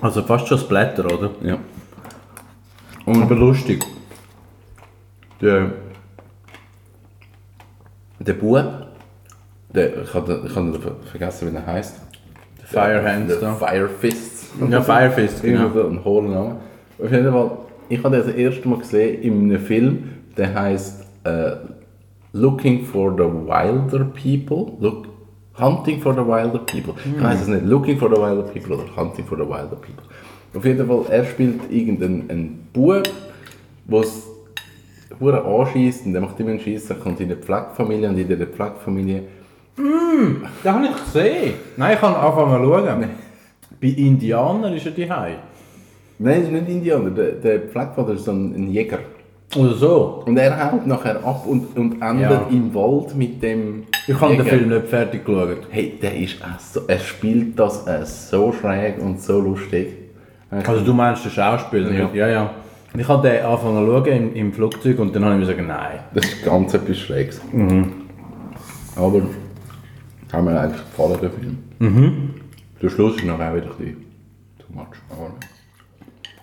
Also 0.00 0.22
fast 0.22 0.46
schon 0.48 0.58
Splatter, 0.58 1.04
oder? 1.06 1.30
Ja. 1.42 1.58
Aber 3.06 3.34
lustig. 3.34 3.84
Der, 5.40 5.70
der 8.18 8.32
Bub, 8.34 8.64
der, 9.74 10.02
ich 10.02 10.14
habe 10.14 10.42
ich 10.46 10.54
hab 10.56 10.82
ver- 10.82 10.96
vergessen, 11.10 11.50
wie 11.52 11.56
er 11.56 11.66
heißt. 11.66 12.00
Firehands 12.64 13.38
der 13.38 13.48
da. 13.50 13.54
Fire 13.54 13.88
Fists. 13.88 14.50
Ja, 14.68 14.82
Firefist, 14.82 15.42
genau. 15.42 15.70
So 15.70 15.88
ein 15.88 16.30
Name. 16.30 16.56
Auf 17.02 17.10
jeden 17.12 17.32
Fall, 17.32 17.50
ich 17.88 18.02
habe 18.02 18.16
den 18.16 18.26
das 18.26 18.34
erste 18.34 18.68
Mal 18.68 18.78
gesehen 18.78 19.22
in 19.22 19.44
einem 19.52 19.60
Film, 19.60 20.10
der 20.36 20.54
heißt 20.54 21.04
äh, 21.24 21.52
Looking 22.32 22.84
for 22.84 23.12
the 23.12 23.22
Wilder 23.24 24.04
People. 24.04 24.72
Look, 24.80 25.07
Hunting 25.58 26.00
for 26.00 26.14
the 26.14 26.20
Wilder 26.20 26.60
People. 26.60 26.94
Ich 27.04 27.22
weiß 27.22 27.42
es 27.42 27.48
nicht. 27.48 27.64
Looking 27.64 27.98
for 27.98 28.08
the 28.08 28.20
Wilder 28.20 28.42
People 28.42 28.76
oder 28.76 28.96
Hunting 28.96 29.24
for 29.24 29.36
the 29.36 29.44
Wilder 29.44 29.76
People. 29.76 30.04
Auf 30.54 30.64
jeden 30.64 30.86
Fall, 30.86 31.04
er 31.10 31.24
spielt 31.24 31.70
irgendeinen 31.70 32.30
einen 32.30 32.68
Bub, 32.72 33.02
der 33.86 34.00
es 34.00 34.26
hure 35.20 35.44
anschießt 35.44 36.06
und 36.06 36.12
der 36.12 36.22
macht 36.22 36.38
immer 36.40 36.50
einen 36.50 36.60
Schieß, 36.60 36.88
dann 36.88 37.00
kommt 37.00 37.20
in 37.20 37.26
eine 37.26 37.36
Pflegefamilie 37.36 38.08
und 38.08 38.18
in 38.18 38.28
dieser 38.28 38.46
Pflegefamilie 38.46 39.22
Den 39.78 40.72
habe 40.72 40.86
ich 40.86 41.04
gesehen. 41.04 41.54
Nein, 41.76 41.94
ich 41.94 42.00
kann 42.00 42.14
anfangen 42.14 42.64
zu 42.64 42.68
schauen. 42.68 43.04
Bei 43.80 43.88
Indianern 43.88 44.74
ist 44.74 44.86
er 44.86 44.92
die 44.92 45.06
Nein, 45.06 46.40
es 46.40 46.44
ist 46.44 46.52
nicht 46.52 46.68
Indianer, 46.68 47.10
der, 47.10 47.32
der 47.32 47.60
Pflegevater 47.60 48.14
ist 48.14 48.24
so 48.24 48.32
ein, 48.32 48.54
ein 48.54 48.72
Jäger. 48.72 48.98
Oder 49.56 49.74
so. 49.74 50.22
Und 50.26 50.36
er 50.36 50.72
haut 50.72 50.86
nachher 50.86 51.24
ab 51.24 51.44
und, 51.46 51.74
und 51.76 52.02
endet 52.02 52.30
Ja. 52.30 52.46
im 52.50 52.74
Wald 52.74 53.14
mit 53.16 53.42
dem 53.42 53.84
Ich 54.06 54.20
habe 54.20 54.36
den. 54.36 54.44
Film 54.46 54.68
nicht 54.68 54.86
fertig 54.88 55.24
geschaut. 55.24 55.66
Hey, 55.70 55.98
der 56.02 56.14
ist 56.16 56.36
auch 56.42 56.58
so, 56.60 56.80
er 56.86 56.98
spielt 56.98 57.58
das 57.58 57.86
äh, 57.86 58.04
so 58.04 58.52
schräg 58.52 58.98
und 59.00 59.20
so 59.22 59.40
lustig. 59.40 59.88
Also 60.50 60.84
du 60.84 60.92
meinst 60.92 61.24
den 61.24 61.30
Schauspieler? 61.32 61.90
Ja. 61.92 62.10
ja. 62.12 62.28
ja. 62.28 62.50
Ich 62.96 63.06
habe 63.08 63.26
den 63.28 63.44
angefangen 63.44 63.86
zu 63.86 63.92
schauen 63.92 64.06
im, 64.06 64.34
im 64.34 64.52
Flugzeug 64.52 64.98
und 64.98 65.14
dann 65.14 65.24
habe 65.24 65.34
ich 65.34 65.40
mir 65.40 65.46
gesagt, 65.54 65.66
nein. 65.68 66.00
Das 66.14 66.24
ist 66.26 66.44
ganz 66.44 66.74
etwas 66.74 66.98
Schräges. 66.98 67.40
Mhm. 67.52 67.92
Aber 68.96 69.22
hat 70.32 70.44
mir 70.44 70.60
eigentlich 70.60 70.82
gefallen, 70.82 71.18
der 71.22 71.30
Film. 71.30 71.58
Mhm. 71.78 72.30
Der 72.82 72.88
Schluss 72.90 73.16
ist 73.16 73.24
nachher 73.24 73.54
wieder 73.56 73.66
ein 73.66 73.76
bisschen 73.78 74.04
too 74.58 74.72
much. 74.74 74.86
Aber 75.10 75.32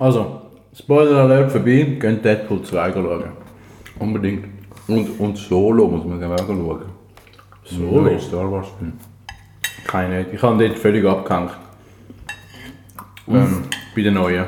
Also, 0.06 0.42
Spoiler 0.78 1.22
Alert 1.22 1.52
vorbei, 1.52 1.98
geht 2.00 2.26
Deadpool 2.26 2.62
2 2.62 2.92
schauen. 2.92 3.24
unbedingt. 3.98 4.46
Und, 4.88 5.20
und 5.20 5.38
Solo 5.38 5.88
muss 5.88 6.06
man 6.06 6.22
auch 6.24 6.38
schauen. 6.38 6.82
Solo? 7.64 8.10
Ja, 8.10 8.20
Star 8.20 8.52
Wars 8.52 8.68
Film. 8.78 8.94
Keine. 9.88 10.26
Ich 10.32 10.42
habe 10.42 10.68
dort 10.68 10.78
völlig 10.78 11.06
abgehängt. 11.06 11.52
Ähm, 13.28 13.64
bei 13.96 14.02
den 14.02 14.14
neuen. 14.16 14.46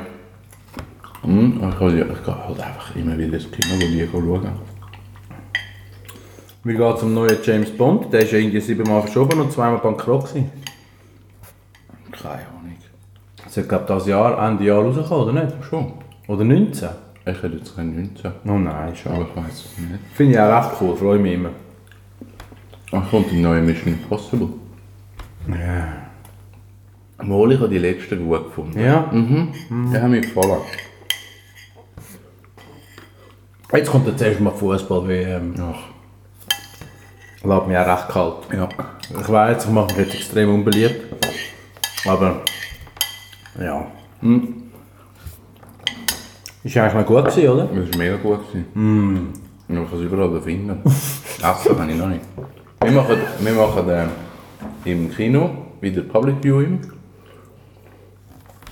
Mhm. 1.24 1.60
Ich, 1.70 1.78
kann, 1.78 1.98
ich 1.98 2.24
kann 2.24 2.46
halt 2.46 2.60
einfach 2.60 2.94
immer 2.94 3.16
wieder 3.16 3.34
ins 3.34 3.50
Kino 3.50 3.78
gehen 3.78 4.08
schauen. 4.12 4.48
Wie 6.64 6.76
geht 6.76 6.96
es 6.96 7.02
um 7.02 7.14
neuen 7.14 7.38
James 7.42 7.70
Bond? 7.70 8.12
Der 8.12 8.20
ist 8.20 8.32
ja 8.32 8.38
irgendwie 8.38 8.60
siebenmal 8.60 9.00
verschoben 9.02 9.40
und 9.40 9.50
zweimal 9.50 9.78
bankrott 9.78 10.28
gewesen. 10.28 10.50
Keine 12.12 12.34
Ahnung. 12.34 12.76
Das 13.42 13.56
hat, 13.56 13.68
glaube 13.68 13.84
ich, 13.88 13.94
dieses 13.94 14.08
Jahr, 14.08 14.46
Ende 14.46 14.64
Jahr 14.64 14.82
rausgekommen, 14.82 15.28
oder 15.28 15.44
nicht? 15.44 15.64
Schon. 15.64 16.07
Oder 16.28 16.44
19? 16.44 16.88
Ich 17.26 17.42
hätte 17.42 17.56
jetzt 17.56 17.74
kein 17.74 17.94
19. 17.94 18.30
Oh 18.46 18.52
nein, 18.52 18.64
Aber 18.74 18.94
schade. 18.94 19.26
ich 19.30 19.36
weiß 19.36 19.52
es 19.52 19.78
nicht. 19.78 20.00
Finde 20.14 20.32
ich 20.34 20.38
auch 20.38 20.56
recht 20.70 20.80
cool, 20.80 20.96
freue 20.96 21.18
mich 21.18 21.34
immer. 21.34 21.50
Ach, 22.92 23.10
kommt 23.10 23.30
die 23.30 23.40
neue 23.40 23.60
Mission 23.60 23.94
Impossible. 23.94 24.48
Ja. 25.48 27.24
Mal, 27.24 27.52
ich 27.52 27.58
habe 27.58 27.68
die 27.68 27.78
letzte 27.78 28.16
gut 28.16 28.44
gefunden. 28.44 28.78
Ja. 28.80 29.10
Mhm. 29.12 29.52
Die 29.92 29.98
haben 29.98 30.10
mir 30.12 30.20
gefallen. 30.20 30.60
Jetzt 33.72 33.90
kommt 33.90 34.06
jetzt 34.06 34.22
erstmal 34.22 34.54
Fußball-WM. 34.54 35.54
Ach, 35.60 35.78
Lässt 37.44 37.66
mich 37.68 37.76
auch 37.76 37.86
recht 37.86 38.08
kalt. 38.08 38.34
ja. 38.52 38.68
Ich 39.20 39.28
weiß, 39.28 39.64
ich 39.64 39.70
mache 39.70 39.86
mich 39.88 39.96
jetzt 40.06 40.14
extrem 40.14 40.54
unbeliebt. 40.54 41.14
Aber. 42.06 42.42
Ja. 43.60 43.86
Ist 46.68 46.76
eigentlich 46.76 46.94
noch 46.96 47.06
gut 47.06 47.24
gewesen, 47.24 47.48
oder? 47.48 47.64
Das 47.64 47.90
war 47.92 47.98
mega 47.98 48.16
gut. 48.16 48.40
Mm. 48.74 49.16
Ich 49.68 49.74
kann 49.74 49.86
es 49.90 50.00
überall 50.00 50.40
finden. 50.42 50.82
Essen 50.84 51.76
kann 51.78 51.88
ich 51.88 51.96
noch 51.96 52.08
nicht. 52.08 52.20
Wir 52.82 52.92
machen, 52.92 53.16
wir 53.40 53.52
machen 53.54 53.88
äh, 53.88 54.06
im 54.84 55.10
Kino 55.10 55.48
wieder 55.80 56.02
Public 56.02 56.36
Viewing. 56.42 56.80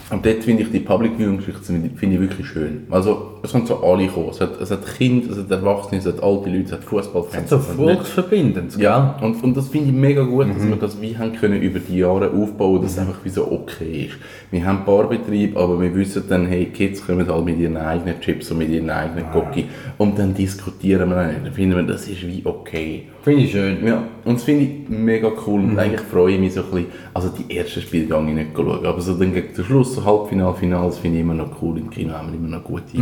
Und 0.08 0.24
dort 0.24 0.44
finde 0.44 0.62
ich 0.62 0.70
die 0.70 0.78
Public 0.78 1.16
Viewing 1.18 1.38
Geschichte 1.38 1.64
finde 1.64 2.14
ich 2.14 2.20
wirklich 2.20 2.46
schön. 2.46 2.86
Also 2.90 3.32
es 3.42 3.50
sind 3.50 3.66
so 3.66 3.82
alle 3.82 4.06
gekommen. 4.06 4.28
Es 4.30 4.40
hat, 4.40 4.60
es 4.60 4.70
hat 4.70 4.86
Kinder, 4.96 5.32
es 5.32 5.38
hat 5.38 5.50
Erwachsene, 5.50 5.98
es 5.98 6.06
hat 6.06 6.22
alte 6.22 6.48
Leute, 6.48 6.62
es 6.66 6.72
hat 6.72 6.84
Fußballfans. 6.84 7.50
So 7.50 7.56
es 7.56 7.68
hat 7.70 7.76
nicht- 7.78 7.92
volksverbindend? 7.96 8.76
Ja, 8.78 9.18
und, 9.20 9.42
und 9.42 9.56
das 9.56 9.66
finde 9.68 9.88
ich 9.88 9.94
mega 9.96 10.22
gut, 10.22 10.46
dass 10.54 10.64
wir 10.64 10.76
das 10.76 11.00
wie 11.00 11.18
haben 11.18 11.34
können 11.34 11.60
über 11.60 11.80
die 11.80 11.98
Jahre 11.98 12.30
aufbauen, 12.30 12.82
dass 12.82 12.92
es 12.92 12.98
einfach 12.98 13.18
wie 13.24 13.30
so 13.30 13.50
okay 13.50 14.06
ist. 14.06 14.16
Wir 14.52 14.64
haben 14.64 14.84
Barbetrieb, 14.84 15.56
aber 15.56 15.80
wir 15.80 15.92
wissen 15.96 16.22
dann, 16.28 16.46
hey, 16.46 16.66
Kids 16.66 17.04
kommen 17.04 17.26
halt 17.28 17.44
mit 17.44 17.58
ihren 17.58 17.76
eigenen 17.76 18.20
Chips 18.20 18.48
und 18.52 18.58
mit 18.58 18.68
ihren 18.68 18.90
eigenen 18.90 19.24
Cookie 19.34 19.66
und 19.98 20.16
dann 20.18 20.34
diskutieren 20.34 21.10
wir 21.10 21.26
nicht. 21.26 21.46
Dann 21.46 21.52
finden 21.52 21.76
wir, 21.76 21.82
das 21.82 22.06
ist 22.08 22.24
wie 22.24 22.42
okay. 22.44 23.08
Finde 23.26 23.42
ich 23.42 23.50
schön. 23.50 23.84
Ja, 23.84 24.04
und 24.24 24.34
das 24.34 24.44
finde 24.44 24.62
ich 24.62 24.88
mega 24.88 25.32
cool 25.44 25.58
und 25.58 25.76
eigentlich 25.76 26.00
freue 26.02 26.34
ich 26.34 26.38
mich 26.38 26.54
so 26.54 26.60
ein 26.60 26.70
bisschen, 26.70 26.86
also 27.12 27.28
die 27.28 27.56
ersten 27.56 27.80
Spiele 27.82 28.06
gehe 28.06 28.18
ich 28.20 28.34
nicht 28.34 28.50
schauen, 28.54 28.86
aber 28.86 29.00
so 29.00 29.14
dann 29.14 29.34
gegen 29.34 29.52
den 29.52 29.64
Schluss, 29.64 29.96
so 29.96 30.04
Halbfinale, 30.04 30.54
Finale, 30.54 30.86
das 30.86 30.98
finde 31.00 31.16
ich 31.16 31.22
immer 31.22 31.34
noch 31.34 31.60
cool, 31.60 31.76
im 31.76 31.90
Kino 31.90 32.12
haben 32.12 32.30
wir 32.30 32.38
immer 32.38 32.56
noch 32.56 32.62
gute, 32.62 32.96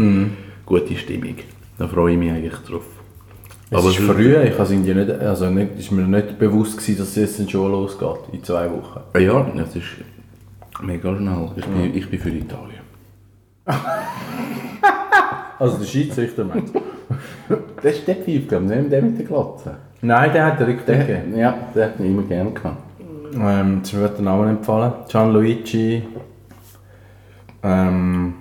gute 0.65 0.97
Stimmung. 0.97 1.35
Da 1.77 1.87
freue 1.89 2.15
ich 2.15 2.19
mich 2.19 2.31
eigentlich 2.31 2.55
drauf. 2.55 2.85
Es 3.71 3.77
Aber 3.77 3.91
ist 3.91 3.99
früh, 3.99 4.35
ich 4.35 4.71
nicht, 4.97 5.11
also 5.11 5.51
nicht, 5.51 5.79
ist 5.79 5.93
mir 5.93 6.09
nicht 6.09 6.39
bewusst 6.39 6.79
gewesen, 6.79 6.97
dass 7.01 7.15
es 7.19 7.37
jetzt 7.37 7.51
schon 7.51 7.71
losgeht, 7.71 8.21
in 8.33 8.43
zwei 8.43 8.71
Wochen. 8.71 9.01
Ah 9.13 9.19
Ja, 9.19 9.47
das 9.55 9.77
ist 9.77 9.85
mega 10.83 11.15
schnell. 11.15 11.51
Ich 11.55 11.67
bin, 11.67 11.95
ich 11.95 12.09
bin 12.09 12.19
für 12.19 12.31
Italien. 12.31 12.81
Also 15.57 15.79
der 15.79 15.87
Schiedsrichter 15.87 16.45
meint 16.45 16.71
Das 17.83 17.95
ist 17.95 18.09
der 18.09 18.17
Pfeif, 18.17 18.49
glaube 18.49 18.65
ich, 18.65 18.71
nicht 18.81 18.93
der 18.93 19.03
mit 19.03 19.19
der 19.19 19.25
Glatze. 19.25 19.77
Nein, 20.05 20.33
der 20.33 20.45
hat 20.47 20.61
den 20.61 20.67
Rücktritt 20.67 20.89
Der, 20.89 21.05
gegeben. 21.07 21.39
ja, 21.39 21.55
der 21.75 21.85
hat 21.87 21.99
mich 22.01 22.11
immer 22.11 22.23
gerne 22.23 22.51
gehabt. 22.51 22.77
Ähm, 23.41 23.79
jetzt 23.79 23.95
wird 23.95 24.17
der 24.19 24.25
Name 24.25 24.51
empfallen. 24.51 24.93
Gianluigi. 25.09 26.03
Ähm, 27.63 28.35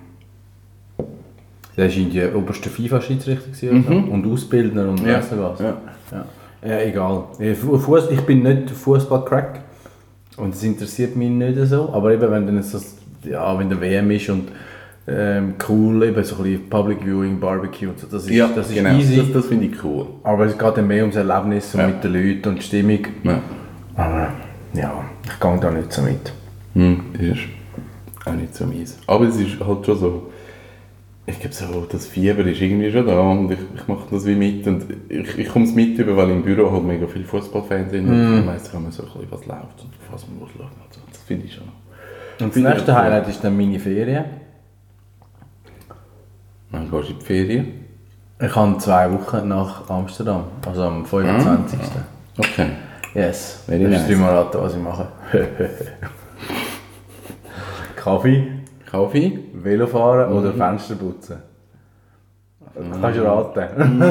der 1.78 1.88
war 1.89 1.95
in 1.97 2.10
die 2.10 2.26
oberste 2.36 2.69
FIFA-Schiedsrichter 2.69 3.49
so. 3.54 3.67
und 3.69 4.32
Ausbildner 4.32 4.89
und 4.89 4.99
Ja. 5.06 5.15
weiss 5.17 5.30
was. 5.38 5.60
Ja. 5.60 5.78
Ja. 6.12 6.26
Ja, 6.69 6.80
egal. 6.82 7.23
Ich, 7.39 7.58
Fuss, 7.58 8.10
ich 8.12 8.21
bin 8.21 8.43
nicht 8.43 8.69
Fußball-Crack 8.69 9.60
und 10.38 10.54
es 10.54 10.63
interessiert 10.63 11.15
mich 11.15 11.30
nicht 11.30 11.58
so. 11.65 11.89
Aber 11.93 12.12
eben, 12.13 12.30
wenn 12.32 12.45
dann 12.45 12.62
so, 12.63 12.80
ja, 13.23 13.58
wenn 13.58 13.69
der 13.69 13.82
WM 13.82 14.12
ist 14.12 14.30
und 14.30 14.49
ähm, 15.08 15.56
cool, 15.68 16.04
eben 16.04 16.24
so 16.24 16.38
ein 16.38 16.44
bisschen 16.44 16.70
Public 16.70 17.00
Viewing, 17.04 17.39
Barbecue 17.39 17.89
und 17.89 18.00
so, 18.00 18.08
das 18.08 18.24
ist, 18.24 18.30
Ja, 18.32 18.48
das 18.56 18.70
ist 18.70 18.76
genau. 18.76 18.98
easy. 18.98 19.18
Das, 19.18 19.32
das 19.34 19.46
finde 19.48 19.66
ich 19.68 19.84
cool. 19.84 20.08
aber 20.24 20.46
es 20.46 20.58
geht 20.58 20.78
dann 20.78 20.88
mehr 20.88 21.02
ums 21.04 21.16
Erlebnis 21.18 21.74
und 21.76 21.82
Ja. 21.82 21.88
mit 21.88 22.04
den 22.04 22.13
Leuten 22.13 22.50
und 22.50 22.56
die 22.60 22.62
Stimmung. 22.63 23.00
Ja. 23.24 23.42
Aber 23.96 24.30
ja, 24.74 25.04
ich 25.26 25.39
gehe 25.39 25.60
da 25.60 25.72
nicht 25.72 25.92
so 25.94 26.02
mit. 26.04 26.32
Hm, 26.74 27.02
ist 27.20 27.39
auch 28.26 28.34
nicht 28.34 28.56
so 28.56 28.66
mies. 28.66 28.98
Aber 29.06 29.26
es 29.28 29.36
ist 29.36 29.60
halt 29.60 29.86
schon 29.86 29.98
so, 29.98 30.32
ich 31.26 31.39
glaube 31.39 31.54
so, 31.54 31.86
das 31.92 32.08
Fieber 32.08 32.46
ist 32.46 32.62
irgendwie 32.62 32.92
schon 32.92 33.06
da 33.06 33.20
und 33.20 33.52
ich, 33.52 33.60
ich 33.76 33.88
mache 33.88 34.08
das 34.10 34.26
wie 34.26 34.36
mit 34.36 34.66
und 34.68 34.86
ich, 35.10 35.38
ich 35.38 35.50
komme 35.50 35.66
es 35.66 35.74
mit 35.76 35.98
über, 36.00 36.16
weil 36.18 36.30
im 36.32 36.44
Büro 36.44 36.72
halt 36.72 36.84
mega 36.86 37.06
viele 37.08 37.26
Fußballfans 37.26 37.92
sind 37.92 38.08
und 38.08 38.18
dann 38.18 38.48
weiss 38.48 38.68
ich 38.70 38.74
immer 38.74 38.92
so 38.92 39.04
ein 39.04 39.10
bisschen, 39.10 39.28
was 39.32 39.46
läuft 39.46 39.82
und 39.84 39.89
auf 40.00 40.13
was 40.13 40.28
man 40.28 40.39
muss 40.39 40.50
schauen 40.58 40.66
und 40.66 40.94
so. 40.94 41.02
Das 41.12 41.22
finde 41.24 41.46
ich 41.46 41.54
schon. 41.54 41.63
Und 42.39 42.56
das 42.56 42.63
nächste. 42.63 42.96
Highlight 42.96 43.28
ist 43.28 43.44
dann 43.44 43.56
meine 43.56 43.80
Ferien. 43.80 44.26
Gehst 46.94 47.10
in 47.10 47.20
die 47.20 47.26
Ferien. 47.26 47.74
Ich 48.40 48.56
habe 48.56 48.78
zwei 48.78 49.12
Wochen 49.12 49.48
nach 49.48 49.90
Amsterdam, 49.90 50.44
also 50.68 50.84
am 50.84 51.06
25. 51.06 51.80
Okay. 52.38 52.68
Yes, 53.16 53.64
Very 53.66 53.84
das 53.84 53.92
nice. 53.92 54.02
ist 54.02 54.10
die 54.10 54.16
Marathon, 54.16 54.62
was 54.64 54.76
ich 54.76 54.82
mache. 54.82 55.08
Kaffee, 57.96 58.48
Kaffee? 58.90 59.40
Velofahren 59.54 60.34
oder 60.34 60.52
Fenster 60.54 60.96
putzen? 60.96 61.38
Kannst 63.02 63.20
du 63.20 63.24
raten. 63.24 64.02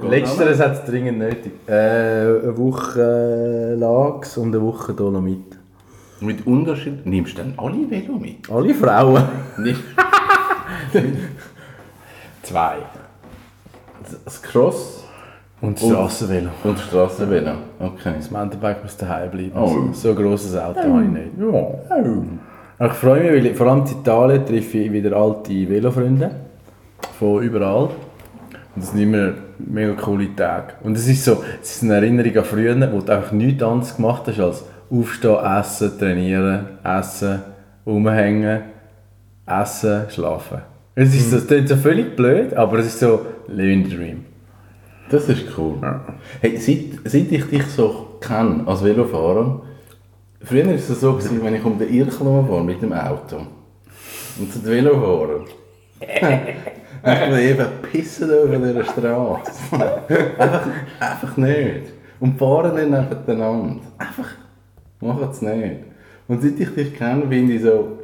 Letzteres 0.10 0.58
hat 0.58 0.72
es 0.72 0.84
dringend 0.84 1.18
nötig. 1.18 1.52
Äh, 1.68 1.72
eine 1.72 2.56
Woche 2.56 3.76
Lachs 3.78 4.36
und 4.36 4.48
eine 4.54 4.60
Woche 4.62 4.92
Dolomit. 4.94 5.58
Mit 6.20 6.46
Unterschied 6.46 7.04
nimmst 7.06 7.38
du 7.38 7.42
dann 7.42 7.54
alle 7.58 7.88
Velo 7.88 8.14
mit? 8.14 8.50
Alle 8.50 8.74
Frauen? 8.74 9.22
Zwei. 12.42 12.76
das 14.24 14.42
Cross 14.42 15.04
Und 15.60 15.80
das 15.80 15.88
Strassenvelo. 15.88 16.50
und 16.64 16.78
Strassenvelo. 16.78 17.52
Okay. 17.78 18.12
Das 18.16 18.30
Mountainbike 18.30 18.82
muss 18.82 18.96
daheim 18.96 19.30
bleiben. 19.30 19.52
Oh. 19.56 19.92
So 19.92 20.10
ein 20.10 20.16
grosses 20.16 20.56
Auto 20.56 20.80
habe 20.80 21.02
ich 21.02 21.08
nicht. 21.10 21.30
Ja. 21.40 22.86
Ich 22.86 22.92
freue 22.92 23.22
mich, 23.22 23.30
weil 23.32 23.46
ich, 23.46 23.56
vor 23.56 23.66
allem 23.68 23.84
in 23.86 23.98
Italien 24.00 24.46
treffe 24.46 24.78
ich 24.78 24.92
wieder 24.92 25.16
alte 25.16 25.68
Velofreunde. 25.68 26.30
Von 27.18 27.42
überall. 27.42 27.84
Und 27.84 28.84
das 28.84 28.90
sind 28.90 29.00
immer 29.00 29.32
mega 29.58 29.94
coole 29.94 30.34
Tage. 30.36 30.74
Und 30.82 30.96
es 30.96 31.08
ist 31.08 31.24
so, 31.24 31.42
es 31.62 31.76
ist 31.76 31.82
eine 31.82 31.94
Erinnerung 31.94 32.36
an 32.36 32.44
früher, 32.44 32.92
wo 32.92 33.00
du 33.00 33.12
einfach 33.12 33.32
nichts 33.32 33.62
anderes 33.62 33.96
gemacht 33.96 34.24
hast 34.26 34.38
als 34.38 34.64
aufstehen, 34.90 35.38
essen, 35.44 35.98
trainieren, 35.98 36.66
essen, 36.84 37.42
rumhängen, 37.86 38.60
essen, 39.46 40.02
schlafen. 40.10 40.58
Es 40.98 41.14
ist 41.14 41.30
so, 41.30 41.36
es 41.36 41.46
klingt 41.46 41.68
so 41.68 41.76
völlig 41.76 42.16
blöd, 42.16 42.54
aber 42.54 42.78
es 42.78 42.86
ist 42.86 43.00
so 43.00 43.26
the 43.48 43.84
dream. 43.84 44.24
Das 45.10 45.28
ist 45.28 45.44
cool. 45.58 45.78
Hey, 46.40 46.56
seit, 46.56 47.00
seit 47.04 47.30
ich 47.30 47.44
dich 47.44 47.66
so 47.66 48.16
kenne 48.18 48.62
als 48.66 48.82
Velofahrer, 48.82 49.60
früher 50.42 50.64
war 50.64 50.72
es 50.72 50.88
so, 50.88 51.12
gewesen, 51.12 51.44
wenn 51.44 51.54
ich 51.54 51.64
um 51.66 51.78
den 51.78 51.92
Irrkel 51.92 52.16
fahre 52.16 52.64
mit 52.64 52.80
dem 52.80 52.94
Auto 52.94 53.42
und 54.38 54.50
zu 54.50 54.58
den 54.60 54.70
Velofahrern, 54.70 55.44
ich 56.00 57.28
bin 57.28 57.38
eben 57.40 57.66
pissen 57.92 58.30
über 58.30 58.56
dieser 58.56 58.84
Straße. 58.84 59.74
einfach, 60.38 60.66
einfach 60.98 61.36
nicht. 61.36 61.92
Und 62.20 62.38
fahren 62.38 62.74
dann 62.74 62.90
nebeneinander. 62.90 63.82
Einfach, 63.98 64.30
machen 65.00 65.28
es 65.30 65.42
nicht. 65.42 65.84
Und 66.26 66.42
seit 66.42 66.58
ich 66.58 66.74
dich 66.74 66.94
kenne, 66.94 67.28
finde 67.28 67.52
ich 67.52 67.60
so, 67.60 67.98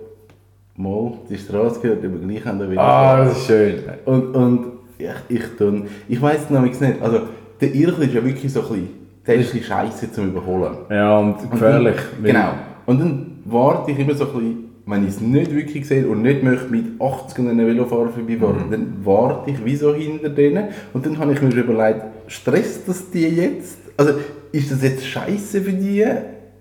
mal, 0.76 1.12
die 1.28 1.36
Straße 1.38 1.80
gehört 1.80 2.02
über 2.02 2.18
gleich 2.18 2.46
an 2.46 2.58
den 2.58 2.70
Velofahrer. 2.70 3.22
Ah, 3.22 3.24
das 3.24 3.38
ist 3.38 3.46
schön. 3.46 3.74
Und, 4.04 4.34
und 4.34 4.64
ich, 4.98 5.36
ich, 5.36 5.42
tun, 5.58 5.84
ich 6.08 6.20
weiss 6.20 6.42
es 6.44 6.50
nämlich 6.50 6.80
nicht. 6.80 7.02
Also, 7.02 7.20
der 7.60 7.74
Irrkel 7.74 8.04
ist 8.04 8.14
ja 8.14 8.24
wirklich 8.24 8.52
so 8.52 8.60
ein 8.60 8.68
bisschen, 8.68 8.88
der 9.26 9.34
ist 9.36 9.40
ein 9.40 9.58
bisschen 9.58 9.64
scheiße 9.64 10.12
zum 10.12 10.28
Überholen. 10.28 10.76
Ja, 10.90 11.18
und 11.18 11.40
Und 11.40 11.50
gefährlich. 11.50 11.96
Dann, 12.16 12.24
genau. 12.24 12.52
Und 12.86 13.00
dann 13.00 13.26
warte 13.44 13.92
ich 13.92 13.98
immer 13.98 14.14
so 14.14 14.26
ein 14.26 14.32
bisschen, 14.32 14.64
wenn 14.86 15.02
ich 15.04 15.10
es 15.10 15.20
nicht 15.20 15.54
wirklich 15.54 15.86
sehe 15.86 16.08
und 16.08 16.22
nicht 16.22 16.42
möchte 16.42 16.66
mit 16.68 17.00
80 17.00 17.38
an 17.38 17.48
einem 17.50 17.66
Velofahrer 17.68 18.08
vorbeifahren, 18.08 18.70
dann 18.70 18.96
warte 19.04 19.50
ich 19.50 19.64
wie 19.64 19.76
so 19.76 19.94
hinter 19.94 20.28
denen. 20.28 20.68
Und 20.92 21.06
dann 21.06 21.18
habe 21.18 21.32
ich 21.32 21.40
mir 21.40 21.54
überlegt, 21.54 22.02
stresst 22.26 22.88
das 22.88 23.10
die 23.10 23.28
jetzt? 23.28 23.78
Also, 23.96 24.14
ist 24.50 24.72
das 24.72 24.82
jetzt 24.82 25.06
scheiße 25.06 25.60
für 25.60 25.72
die? 25.72 26.04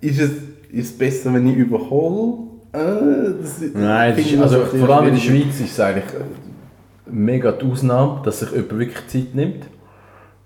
Ist 0.01 0.19
es, 0.19 0.31
ist 0.71 0.91
es 0.91 0.97
besser, 0.97 1.33
wenn 1.33 1.47
ich 1.47 1.55
überhole? 1.57 2.50
Äh, 2.73 2.77
das, 3.41 3.61
Nein, 3.73 4.11
das 4.15 4.19
ist, 4.25 4.31
ich 4.33 4.39
also 4.39 4.59
vor 4.65 4.89
allem 4.89 5.07
in 5.09 5.15
der. 5.15 5.21
Schweiz 5.21 5.59
ist 5.59 5.71
es 5.71 5.79
eigentlich 5.79 6.05
äh, 6.05 7.09
mega 7.11 7.51
die 7.51 7.65
Ausnahme, 7.65 8.21
dass 8.23 8.39
sich 8.39 8.51
jemand 8.51 8.79
wirklich 8.79 9.07
Zeit 9.07 9.35
nimmt. 9.35 9.65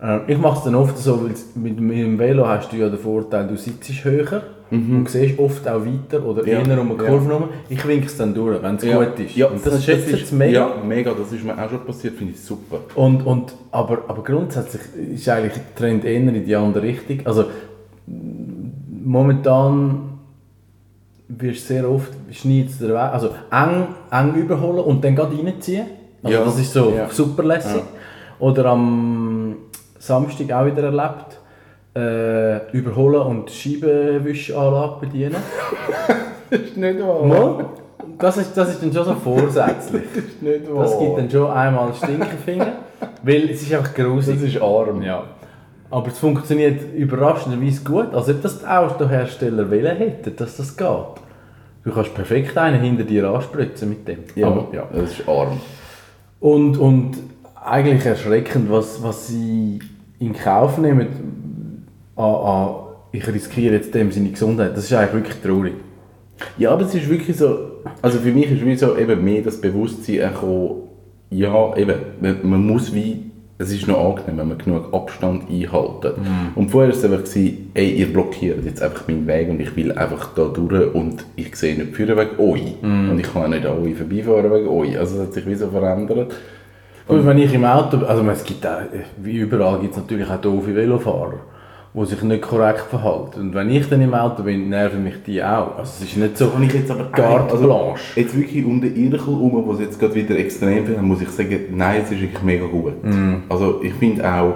Ähm, 0.02 0.22
Ich 0.28 0.38
mache 0.38 0.58
es 0.58 0.64
dann 0.64 0.76
oft 0.76 0.98
so, 0.98 1.24
weil 1.24 1.32
mit, 1.56 1.78
dem 1.80 2.18
Velo 2.18 2.48
hast 2.48 2.72
du 2.72 2.78
ja 2.78 2.90
den 2.90 3.00
Vorteil, 3.00 3.48
du 3.48 3.56
sitzt 3.58 4.04
höher 4.04 4.42
und 4.72 5.08
siehst 5.08 5.38
oft 5.40 5.68
auch 5.70 5.86
weiter 5.86 6.26
oder 6.26 6.42
Mhm. 6.42 6.48
Ja, 6.50 6.60
eher 6.62 6.82
um 6.82 6.92
eine 6.92 7.04
ja. 7.04 7.10
Kurve 7.10 7.28
herum. 7.30 7.50
Ich 7.70 7.88
winke 7.88 8.08
es 8.08 8.18
dann 8.18 8.34
durch, 8.34 8.62
wenn 8.62 8.76
es 8.76 8.84
Ja, 8.84 8.98
gut 8.98 9.20
ist. 9.20 9.36
Ja, 9.36 9.48
und 9.48 9.66
das, 9.66 9.86
schätzt 9.86 10.08
ist 10.08 10.20
jetzt 10.20 10.34
mega. 10.34 10.60
Ja, 10.60 10.84
mega, 10.84 11.14
das 11.14 11.32
ist 11.32 11.44
mir 11.46 11.54
auch 11.54 11.70
schon 11.70 11.86
passiert, 11.86 12.16
finde 12.16 12.34
ich 12.34 12.42
super. 12.42 12.80
Und, 12.96 13.22
und, 13.26 13.54
aber, 13.72 14.00
aber 14.08 14.24
grundsätzlich 14.24 14.82
ist 15.14 15.30
eigentlich 15.30 15.54
der 15.54 15.76
Trend 15.76 16.04
eher 16.04 16.16
in 16.20 16.44
die 16.44 16.56
andere 16.56 16.84
Richtung. 16.84 17.20
Also 17.26 17.46
momentan 19.04 20.15
wirst 21.28 21.68
sehr 21.68 21.90
oft 21.90 22.12
der 22.14 22.90
Weg, 22.90 22.96
also 22.96 23.30
eng, 23.52 23.88
eng 24.12 24.36
überholen 24.36 24.84
und 24.84 25.04
dann 25.04 25.16
gerade 25.16 25.36
reinziehen. 25.38 25.88
Also 26.24 26.38
Ja, 26.38 26.44
das 26.44 26.60
ist 26.60 26.74
so 26.74 26.92
ja. 26.96 27.10
super 27.10 27.44
lässig. 27.44 27.82
Oder 28.40 28.66
am 28.66 29.56
Samstag 30.00 30.52
auch 30.52 30.66
wieder 30.66 30.84
erlebt, 30.84 31.40
äh, 31.96 32.72
überholen 32.78 33.22
und 33.22 33.52
Scheibenwischanlage 33.52 35.06
bedienen. 35.06 35.36
Das 36.48 36.60
ist 36.60 36.78
nicht 36.78 37.00
wahr. 37.02 37.26
Mal, 37.26 37.66
das 38.20 38.38
ist, 38.38 38.56
das 38.56 38.70
ist 38.70 38.84
dann 38.84 38.94
schon 38.94 39.04
so 39.06 39.16
vorsätzlich. 39.16 40.04
Das 40.16 40.24
ist 40.26 40.42
nicht 40.44 40.72
wahr. 40.72 40.84
Das 40.84 41.00
gibt 41.00 41.18
dann 41.18 41.32
schon 41.32 41.52
einmal 41.52 41.92
Stinkefinger, 41.92 42.74
weil 43.24 43.50
es 43.50 43.64
ist 43.64 43.74
einfach 43.74 43.94
grusig. 43.96 44.36
Das 44.36 44.44
ist 44.44 44.62
arm. 44.62 45.02
Ja. 45.02 45.24
Aber 45.90 46.08
es 46.08 46.20
funktioniert 46.20 46.94
überraschenderweise 46.96 47.84
gut. 47.84 48.14
Also 48.14 48.32
ob 48.32 48.42
das 48.42 48.60
die 48.60 48.66
Autohersteller 48.66 49.70
wollen 49.70 49.98
hätten, 49.98 50.36
dass 50.36 50.58
das 50.58 50.76
geht. 50.76 50.88
Du 51.84 51.92
kannst 51.92 52.16
perfekt 52.16 52.58
einen 52.58 52.82
hinter 52.82 53.04
dir 53.04 53.30
anspritzen 53.30 53.90
mit 53.90 54.08
dem. 54.08 54.20
Ja, 54.36 54.48
Aber, 54.48 54.68
ja. 54.74 54.88
das 54.92 55.12
ist 55.12 55.30
arm. 55.30 55.60
Und, 56.40 56.78
und 56.78 57.18
eigentlich 57.64 58.06
erschreckend, 58.06 58.72
was, 58.72 59.02
was 59.04 59.28
sie 59.28 59.80
in 60.20 60.34
Kauf 60.34 60.78
nehmen. 60.78 61.86
An, 62.16 62.24
an, 62.26 62.76
ich 63.12 63.28
riskiere 63.28 63.76
jetzt 63.76 63.94
dem 63.94 64.12
seine 64.12 64.30
Gesundheit. 64.30 64.76
Das 64.76 64.86
ist 64.86 64.94
eigentlich 64.94 65.14
wirklich 65.14 65.42
traurig. 65.42 65.74
Ja, 66.58 66.72
aber 66.72 66.84
es 66.84 66.94
ist 66.96 67.10
wirklich 67.10 67.38
so, 67.38 67.82
also 68.02 68.20
für 68.20 68.32
mich 68.32 68.52
ist 68.52 68.66
wie 68.66 68.76
so 68.76 68.98
eben 68.98 69.24
mehr 69.24 69.42
das 69.42 69.60
Bewusstsein 69.60 70.34
gekommen, 70.34 70.84
ja, 71.30 71.76
eben, 71.78 71.96
man, 72.20 72.50
man 72.50 72.68
muss 72.68 72.94
wie, 72.94 73.32
es 73.58 73.72
ist 73.72 73.88
noch 73.88 74.10
angenehm, 74.10 74.38
wenn 74.40 74.48
man 74.50 74.58
genug 74.58 74.94
Abstand 74.94 75.50
einhalten. 75.50 76.12
Und 76.56 76.72
vorher 76.72 76.90
war 76.92 76.98
es 76.98 77.06
einfach, 77.06 77.24
gewesen, 77.24 77.72
ey, 77.74 77.90
ihr 77.92 78.12
blockiert 78.12 78.66
jetzt 78.66 78.82
einfach 78.84 79.08
meinen 79.08 79.26
Weg 79.28 79.50
und 79.50 79.62
ich 79.62 79.74
will 79.78 79.94
einfach 79.94 80.34
da 80.36 80.46
durch 80.46 80.94
und 80.94 81.26
ich 81.38 81.56
sehe 81.56 81.76
nicht 81.78 81.96
führen 81.96 82.18
wegen 82.18 82.38
euch. 82.38 82.76
Und 83.12 83.20
ich 83.20 83.32
kann 83.32 83.44
auch 83.44 83.48
nicht 83.48 83.66
an 83.66 83.82
euch 83.82 83.96
vorbeifahren 83.96 84.52
wegen 84.52 84.68
euch. 84.68 85.00
Also 85.00 85.16
es 85.16 85.28
hat 85.28 85.34
sich 85.34 85.48
wie 85.48 85.56
so 85.56 85.70
verändert. 85.70 86.34
Gut, 87.08 87.26
wenn 87.26 87.38
ich 87.38 87.54
im 87.54 87.64
Auto, 87.64 87.98
also 88.06 88.28
es 88.30 88.44
gibt 88.44 88.66
auch, 88.66 88.80
wie 89.18 89.38
überall 89.38 89.80
gibt 89.80 89.92
es 89.92 89.98
natürlich 89.98 90.30
auch 90.30 90.42
doofe 90.42 90.76
Velofahrer. 90.76 91.40
Die 91.96 92.06
sich 92.06 92.22
nicht 92.24 92.42
korrekt 92.42 92.86
verhalten. 92.90 93.40
Und 93.40 93.54
wenn 93.54 93.70
ich 93.70 93.88
dann 93.88 94.02
im 94.02 94.14
Auto 94.14 94.44
bin, 94.44 94.70
nerven 94.70 95.04
mich 95.04 95.16
die 95.26 95.42
auch. 95.42 95.78
Also 95.78 95.92
es 96.04 96.10
ist 96.10 96.18
nicht 96.18 96.38
so 96.38 96.52
ich 96.62 96.74
jetzt 96.74 96.92
aber 96.92 97.06
carte 97.06 97.54
also, 97.54 97.66
blanche. 97.66 98.20
Jetzt 98.20 98.38
wirklich 98.38 98.66
um 98.66 98.82
den 98.82 98.96
Irkel 98.96 99.28
herum, 99.28 99.64
wo 99.66 99.74
es 99.74 99.80
jetzt 99.80 100.00
gerade 100.00 100.16
wieder 100.16 100.38
extrem 100.38 100.88
wird, 100.88 101.02
muss 101.02 101.22
ich 101.22 101.30
sagen, 101.30 101.60
nein, 101.72 102.02
es 102.04 102.12
ist 102.12 102.22
wirklich 102.22 102.44
mega 102.44 102.66
gut. 102.66 103.02
Mhm. 103.04 103.44
Also 103.48 103.82
ich 103.82 103.94
finde 103.94 104.30
auch, 104.30 104.56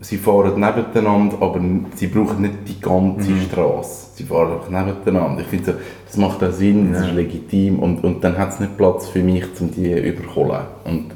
sie 0.00 0.16
fahren 0.16 0.54
nebeneinander, 0.58 1.36
aber 1.40 1.60
sie 1.94 2.06
brauchen 2.06 2.42
nicht 2.42 2.54
die 2.66 2.80
ganze 2.80 3.30
Mhm. 3.32 3.40
Straße. 3.50 4.06
Sie 4.14 4.24
fahren 4.24 4.52
einfach 4.52 4.70
nebeneinander. 4.70 5.42
Ich 5.42 5.48
finde, 5.48 5.72
so, 5.72 5.72
das 6.06 6.16
macht 6.16 6.42
auch 6.42 6.52
Sinn, 6.52 6.92
das 6.92 7.06
ist 7.06 7.14
legitim 7.14 7.80
und, 7.80 8.02
und 8.02 8.24
dann 8.24 8.38
hat 8.38 8.50
es 8.50 8.60
nicht 8.60 8.78
Platz 8.78 9.08
für 9.08 9.22
mich, 9.22 9.44
um 9.60 9.70
die 9.70 9.92
überholen. 9.92 10.62
Und 10.84 11.08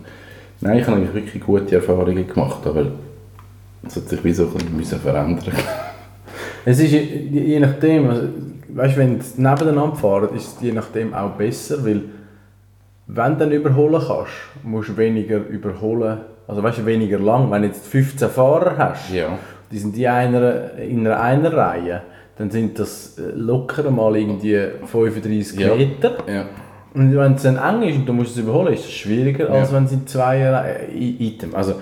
nein, 0.61 0.79
ich 0.81 0.87
habe 0.87 1.14
wirklich 1.14 1.42
gute 1.42 1.76
Erfahrungen 1.76 2.26
gemacht, 2.26 2.59
aber 2.66 2.87
es 3.86 3.96
hat 3.96 4.08
sich 4.08 4.22
wie 4.24 4.32
so 4.32 4.44
ein 4.44 4.76
bisschen 4.76 5.00
verändern. 5.00 5.54
Es 6.64 6.78
ist 6.78 6.92
je, 6.92 7.00
je 7.00 7.60
nachdem, 7.60 8.10
also, 8.10 8.22
weißt, 8.68 8.96
wenn 8.98 9.20
sie 9.20 9.40
nebeneinander 9.40 9.96
fahren, 9.96 10.34
ist 10.36 10.56
es 10.56 10.62
je 10.62 10.72
nachdem 10.72 11.14
auch 11.14 11.30
besser, 11.30 11.84
weil 11.84 12.02
wenn 13.06 13.32
du 13.32 13.38
dann 13.38 13.52
überholen 13.52 14.00
kannst, 14.06 14.32
musst 14.62 14.90
du 14.90 14.96
weniger 14.96 15.38
überholen, 15.38 16.18
also 16.46 16.62
weißt 16.62 16.78
du, 16.78 16.86
weniger 16.86 17.18
lang. 17.18 17.50
Wenn 17.50 17.62
du 17.62 17.68
jetzt 17.68 17.86
15 17.86 18.28
Fahrer 18.28 18.76
hast, 18.76 19.10
Ja. 19.12 19.38
die 19.72 19.78
sind 19.78 19.96
die 19.96 20.06
einer, 20.06 20.74
in 20.74 21.06
einer, 21.06 21.52
Reihe, 21.52 22.02
dann 22.36 22.50
sind 22.50 22.78
das 22.78 23.18
äh, 23.18 23.32
locker 23.34 23.90
mal 23.90 24.16
irgendwie 24.16 24.58
35 24.84 25.58
Ja. 25.58 25.74
Meter. 25.74 26.18
Ja. 26.28 26.44
Und 26.92 27.16
wenn 27.16 27.34
es 27.34 27.42
dann 27.42 27.56
eng 27.56 27.88
ist 27.88 27.96
und 27.98 28.06
du 28.06 28.12
musst 28.12 28.32
es 28.32 28.38
überholen, 28.38 28.74
ist 28.74 28.84
es 28.84 28.92
schwieriger, 28.92 29.48
als 29.50 29.72
wenn 29.72 29.84
es 29.84 29.92
in 29.92 30.06
zwei 30.06 30.38
äh, 30.38 30.92
Item. 30.96 31.54
Also, 31.54 31.74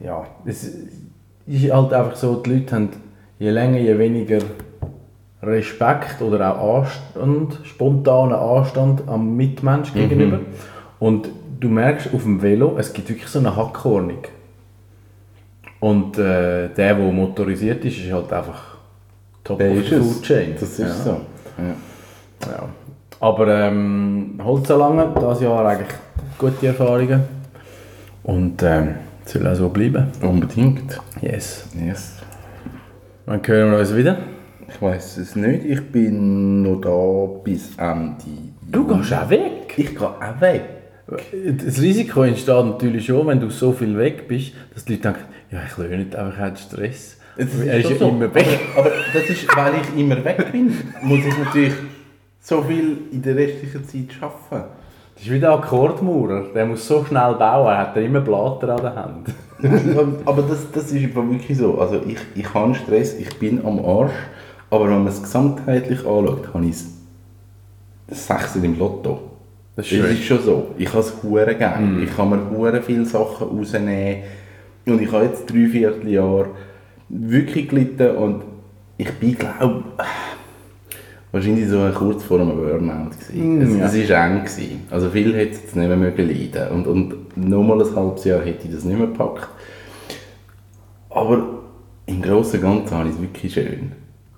ja, 0.00 0.24
es 0.44 0.70
ist 1.52 1.72
halt 1.72 1.92
einfach 1.92 2.16
so, 2.16 2.36
die 2.36 2.50
Leute 2.50 2.74
haben 2.74 2.88
je 3.38 3.50
länger, 3.50 3.78
je 3.78 3.98
weniger 3.98 4.38
Respekt 5.42 6.22
oder 6.22 6.58
auch 6.58 6.78
Anstand, 6.78 7.58
spontanen 7.64 8.34
Anstand 8.34 9.02
am 9.08 9.36
Mitmensch 9.36 9.92
gegenüber. 9.92 10.40
Und 10.98 11.28
du 11.58 11.68
merkst 11.68 12.14
auf 12.14 12.22
dem 12.22 12.40
Velo, 12.40 12.76
es 12.78 12.92
gibt 12.92 13.08
wirklich 13.08 13.28
so 13.28 13.40
eine 13.40 13.54
Hackordnung. 13.54 14.24
Und 15.80 16.16
äh, 16.16 16.68
der, 16.68 16.94
der 16.94 16.94
motorisiert 16.94 17.84
ist, 17.84 17.98
ist 17.98 18.12
halt 18.12 18.32
einfach 18.32 18.76
top 19.42 19.58
Der 19.58 19.72
of 19.72 19.78
the 19.78 19.96
food 19.96 20.22
chain. 20.22 20.54
Das 20.58 20.70
ist 20.70 20.78
ja. 20.78 20.88
so. 20.88 21.20
Ja. 21.58 22.52
Ja. 22.52 22.68
Aber 23.18 23.48
ähm, 23.48 24.40
Holzalange, 24.44 25.08
dieses 25.16 25.40
Jahr 25.42 25.66
eigentlich 25.66 25.96
gute 26.38 26.68
Erfahrungen. 26.68 27.22
Und 28.22 28.62
ähm, 28.62 28.94
soll 29.24 29.46
auch 29.46 29.54
so 29.54 29.68
bleiben. 29.68 30.08
Unbedingt. 30.20 30.98
Yes. 31.20 31.66
Yes. 31.78 32.16
Dann 33.26 33.40
hören 33.46 33.70
wir 33.70 33.78
uns 33.78 33.94
wieder. 33.94 34.18
Ich 34.68 34.80
weiß 34.80 35.18
es 35.18 35.36
nicht. 35.36 35.64
Ich 35.64 35.80
bin 35.90 36.62
noch 36.62 36.80
da 36.80 37.40
bis 37.44 37.76
Ende. 37.76 38.16
Du 38.70 38.86
gehst 38.86 39.12
auch 39.12 39.28
weg. 39.30 39.74
Ich 39.76 39.96
gehe 39.96 40.08
auch 40.08 40.40
weg. 40.40 40.62
Das 41.58 41.80
Risiko 41.80 42.22
entsteht 42.22 42.64
natürlich 42.64 43.06
schon, 43.06 43.26
wenn 43.26 43.40
du 43.40 43.50
so 43.50 43.72
viel 43.72 43.96
weg 43.98 44.28
bist, 44.28 44.52
dass 44.72 44.84
die 44.84 44.94
Leute 44.94 45.02
denken, 45.02 45.24
ja, 45.50 45.60
ich 45.66 45.76
löhne 45.76 45.98
nicht 45.98 46.16
einfach 46.16 46.38
er 46.38 46.46
hat 46.46 46.58
Stress. 46.58 47.18
er 47.36 47.78
ist 47.78 47.90
ja 47.90 47.96
so. 47.96 48.08
immer 48.08 48.34
weg. 48.34 48.60
Aber, 48.76 48.86
aber 48.86 48.90
das 49.12 49.28
ist, 49.28 49.56
weil 49.56 49.74
ich 49.82 50.00
immer 50.00 50.24
weg 50.24 50.50
bin, 50.50 50.72
muss 51.02 51.20
ich 51.20 51.36
natürlich 51.38 51.74
so 52.40 52.62
viel 52.62 52.98
in 53.12 53.22
der 53.22 53.36
restlichen 53.36 53.84
Zeit 53.84 54.22
arbeiten. 54.22 54.81
Das 55.14 55.24
ist 55.24 55.30
wie 55.30 55.40
der 55.40 55.52
Akkordmaurer. 55.52 56.46
Der 56.54 56.66
muss 56.66 56.86
so 56.86 57.04
schnell 57.04 57.34
bauen, 57.34 57.68
er 57.68 57.78
hat 57.78 57.96
immer 57.96 58.20
Blatter 58.20 58.70
an 58.70 58.82
der 58.82 58.94
Hand. 58.96 59.28
aber 60.24 60.42
das, 60.42 60.70
das 60.72 60.90
ist 60.90 61.14
wirklich 61.14 61.56
so. 61.56 61.78
Also 61.78 62.00
ich, 62.06 62.18
ich 62.34 62.52
habe 62.54 62.74
Stress, 62.74 63.16
ich 63.18 63.38
bin 63.38 63.64
am 63.64 63.84
Arsch, 63.84 64.12
aber 64.70 64.84
wenn 64.84 65.04
man 65.04 65.08
es 65.08 65.22
gesamtheitlich 65.22 66.00
anschaut, 66.00 66.48
habe 66.52 66.66
ich 66.66 66.76
das 68.08 68.26
Sechser 68.26 68.62
im 68.62 68.78
Lotto. 68.78 69.20
Das 69.76 69.88
Das 69.88 69.98
ist 69.98 70.24
schon 70.24 70.40
so. 70.40 70.66
Ich 70.76 70.88
habe 70.88 71.00
es 71.00 71.14
hure 71.22 71.54
gerne. 71.54 72.02
Ich 72.02 72.14
kann 72.14 72.28
mir 72.28 72.50
hure 72.50 72.82
viele 72.82 73.06
Sachen 73.06 73.48
rausnehmen. 73.48 74.22
Und 74.86 75.00
ich 75.00 75.10
habe 75.12 75.24
jetzt 75.24 75.46
drei 75.50 75.66
Vierteljahr 75.68 76.46
wirklich 77.08 77.68
gelitten 77.68 78.16
und 78.16 78.42
ich 78.98 79.10
bin, 79.12 79.36
glaube 79.36 79.84
wahrscheinlich 81.32 81.68
so 81.68 81.90
kurz 81.94 82.22
vor 82.22 82.40
einem 82.40 82.56
Burnout 82.56 83.10
gewesen. 83.10 83.58
Mm, 83.58 83.82
es, 83.82 83.96
ja. 83.96 84.02
es 84.02 84.10
war 84.10 84.26
eng. 84.26 84.44
Gewesen. 84.44 84.80
Also 84.90 85.10
viel 85.10 85.34
hätte 85.34 85.58
es 85.66 85.74
nicht 85.74 85.88
mehr 85.88 85.96
leiden 85.98 86.68
und, 86.70 86.86
und 86.86 87.36
nochmal 87.36 87.82
ein 87.82 87.96
halbes 87.96 88.24
Jahr 88.24 88.42
hätte 88.42 88.68
ich 88.68 88.74
das 88.74 88.84
nicht 88.84 88.98
mehr 88.98 89.08
gepackt. 89.08 89.48
Aber 91.10 91.42
im 92.06 92.22
Großen 92.22 92.62
und 92.62 92.62
Ganzen 92.62 92.96
habe 92.96 93.08
ich 93.08 93.14
es 93.14 93.20
wirklich 93.20 93.52
schön. 93.52 93.92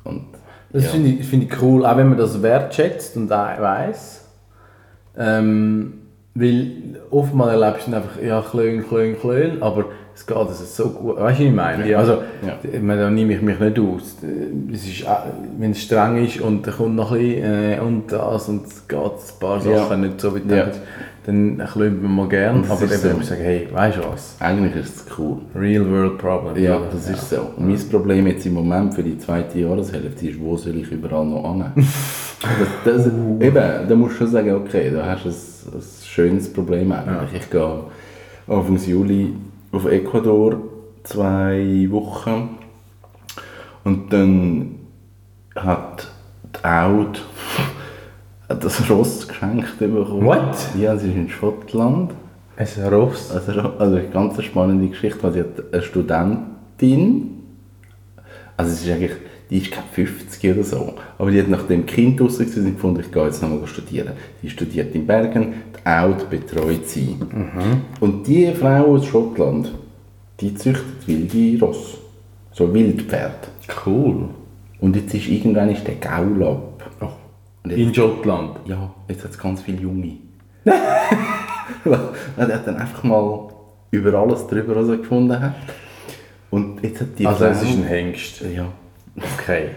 Und, 0.04 0.26
Das 0.72 0.84
ja. 0.84 0.90
finde 0.90 1.10
ich, 1.10 1.26
finde 1.26 1.46
ich 1.46 1.62
cool, 1.62 1.84
auch 1.84 1.96
wenn 1.96 2.08
man 2.08 2.18
das 2.18 2.40
wertschätzt 2.40 3.16
und 3.16 3.32
auch 3.32 3.60
weiss. 3.60 4.28
Ähm, 5.16 5.94
weil 6.34 7.00
oftmals 7.10 7.52
erlebst 7.52 7.86
du 7.86 7.94
einfach, 7.94 8.20
ja, 8.20 8.40
klön, 8.42 8.84
klön, 8.86 9.18
klön, 9.18 9.62
aber 9.62 9.86
es 10.14 10.26
geht 10.26 10.36
ist 10.50 10.76
so 10.76 10.88
gut. 10.90 11.16
Weißt 11.16 11.40
du, 11.40 11.44
was 11.44 11.48
ich 11.48 11.52
meine? 11.52 11.88
Ja. 11.88 11.98
Also, 11.98 12.12
Ja. 12.46 12.56
meine, 12.80 13.00
da 13.02 13.10
nehme 13.10 13.34
ich 13.34 13.42
mich 13.42 13.58
nicht 13.58 13.78
aus. 13.78 14.16
Es 14.72 14.86
ist, 14.86 15.06
auch- 15.08 15.24
wenn 15.58 15.72
es 15.72 15.82
streng 15.82 16.24
ist 16.24 16.40
und 16.40 16.66
da 16.66 16.70
kommt 16.70 16.94
noch 16.96 17.12
ein 17.12 17.18
bisschen 17.18 17.44
äh, 17.44 17.78
und 17.80 18.12
das 18.12 18.48
und 18.48 18.66
es 18.66 18.86
geht 18.86 18.98
ein 18.98 19.38
paar 19.40 19.60
Sachen 19.60 19.72
Ja. 19.74 19.96
nicht 19.96 20.20
so 20.20 20.34
wie 20.34 20.40
du 20.40 20.46
denkst, 20.48 20.78
dann 21.26 21.62
klönt 21.72 22.02
man 22.02 22.14
mal 22.14 22.28
gern. 22.28 22.64
Aber 22.68 22.82
eben, 22.82 22.92
so. 22.96 23.08
ich 23.20 23.26
sage, 23.26 23.42
hey, 23.42 23.68
weißt 23.72 23.96
du 23.96 24.00
was? 24.12 24.36
Eigentlich 24.40 24.76
ist 24.76 24.96
es 24.96 25.18
cool. 25.18 25.38
Real 25.54 25.90
world 25.90 26.18
problem. 26.18 26.62
Ja, 26.62 26.78
das 26.92 27.08
ist 27.08 27.30
so. 27.30 27.40
Und 27.56 27.66
mein 27.68 27.78
Problem 27.90 28.26
jetzt 28.26 28.44
im 28.46 28.54
Moment 28.54 28.94
für 28.94 29.02
die 29.02 29.18
zweite 29.18 29.58
Jahreshälfte 29.58 30.28
ist, 30.28 30.38
wo 30.40 30.56
soll 30.56 30.76
ich 30.76 30.90
überall 30.92 31.24
noch 31.24 31.50
hin? 31.54 31.64
das, 32.84 32.94
das, 32.96 33.06
Uh. 33.06 33.38
eben, 33.40 33.88
da 33.88 33.94
musst 33.96 34.14
du 34.14 34.18
schon 34.18 34.28
sagen, 34.28 34.54
okay, 34.54 34.90
da 34.94 35.06
hast 35.06 35.24
du 35.24 35.28
ein, 35.30 35.78
ein 35.78 35.82
schönes 36.04 36.52
Problem 36.52 36.92
eigentlich. 36.92 37.40
Ich 37.42 37.50
gehe 37.50 37.80
Anfang 38.46 38.76
Juli 38.86 39.32
auf 39.74 39.86
Ecuador 39.86 40.56
zwei 41.02 41.86
Wochen 41.90 42.58
und 43.84 44.12
dann 44.12 44.76
hat 45.54 46.08
die 46.56 46.64
Aud 46.64 47.22
das 48.48 48.88
Ross 48.90 49.28
geschenkt 49.28 49.78
bekommen. 49.78 50.24
What? 50.24 50.56
Ja, 50.78 50.96
sie 50.96 51.08
ist 51.08 51.16
in 51.16 51.28
Schottland. 51.28 52.12
Es 52.56 52.76
ist 52.76 52.90
Ross. 52.90 53.30
Also, 53.30 53.52
also 53.78 53.96
eine 53.96 54.08
ganz 54.08 54.42
spannende 54.42 54.88
Geschichte, 54.88 55.22
weil 55.22 55.32
sie 55.32 55.40
hat 55.40 55.72
eine 55.72 55.82
Studentin, 55.82 57.42
also 58.56 58.72
es 58.72 58.82
ist 58.82 58.90
eigentlich, 58.90 59.12
die 59.50 59.58
ist 59.58 59.70
glaube 59.70 59.88
50 59.92 60.52
oder 60.52 60.64
so, 60.64 60.94
aber 61.18 61.30
die 61.30 61.40
hat 61.40 61.48
nach 61.48 61.66
dem 61.66 61.84
Kind 61.86 62.18
draussen 62.18 62.46
gewesen 62.46 62.66
und 62.66 62.74
gefunden, 62.74 63.00
ich 63.00 63.12
gehe 63.12 63.24
jetzt 63.24 63.42
nochmal 63.42 63.66
studieren. 63.66 64.12
Die 64.42 64.50
studiert 64.50 64.94
in 64.94 65.06
Bergen, 65.06 65.54
die 65.78 65.86
Out 65.86 66.30
betreut 66.30 66.86
sie. 66.86 67.16
Und 68.00 68.26
die 68.26 68.52
Frau 68.52 68.94
aus 68.94 69.06
Schottland, 69.06 69.72
die 70.40 70.54
züchtet 70.54 71.06
wilde 71.06 71.64
Ross, 71.64 71.98
so 72.52 72.72
Wildpferd. 72.72 73.48
Cool. 73.84 74.28
Und 74.80 74.96
jetzt 74.96 75.14
ist 75.14 75.28
irgendwann 75.28 75.70
ist 75.70 75.86
der 75.86 75.94
Gaul 75.96 76.42
ab. 76.42 76.90
Oh. 77.00 77.68
Jetzt, 77.68 77.78
In 77.78 77.94
Schottland. 77.94 78.56
ja, 78.66 78.92
jetzt 79.08 79.24
hat 79.24 79.30
es 79.30 79.38
ganz 79.38 79.62
viele 79.62 79.80
Junge. 79.80 80.18
Er 82.36 82.58
dann 82.58 82.76
einfach 82.76 83.02
mal 83.04 83.48
über 83.90 84.14
alles 84.18 84.46
drüber 84.46 84.74
herausgefunden 84.74 85.40
hat. 85.40 85.54
Und 86.50 86.82
jetzt 86.82 87.00
hat 87.00 87.18
die 87.18 87.26
Also 87.26 87.46
es 87.46 87.62
ist 87.62 87.76
ein 87.76 87.84
Hengst. 87.84 88.42
Ja. 88.54 88.66
Okay. 89.16 89.68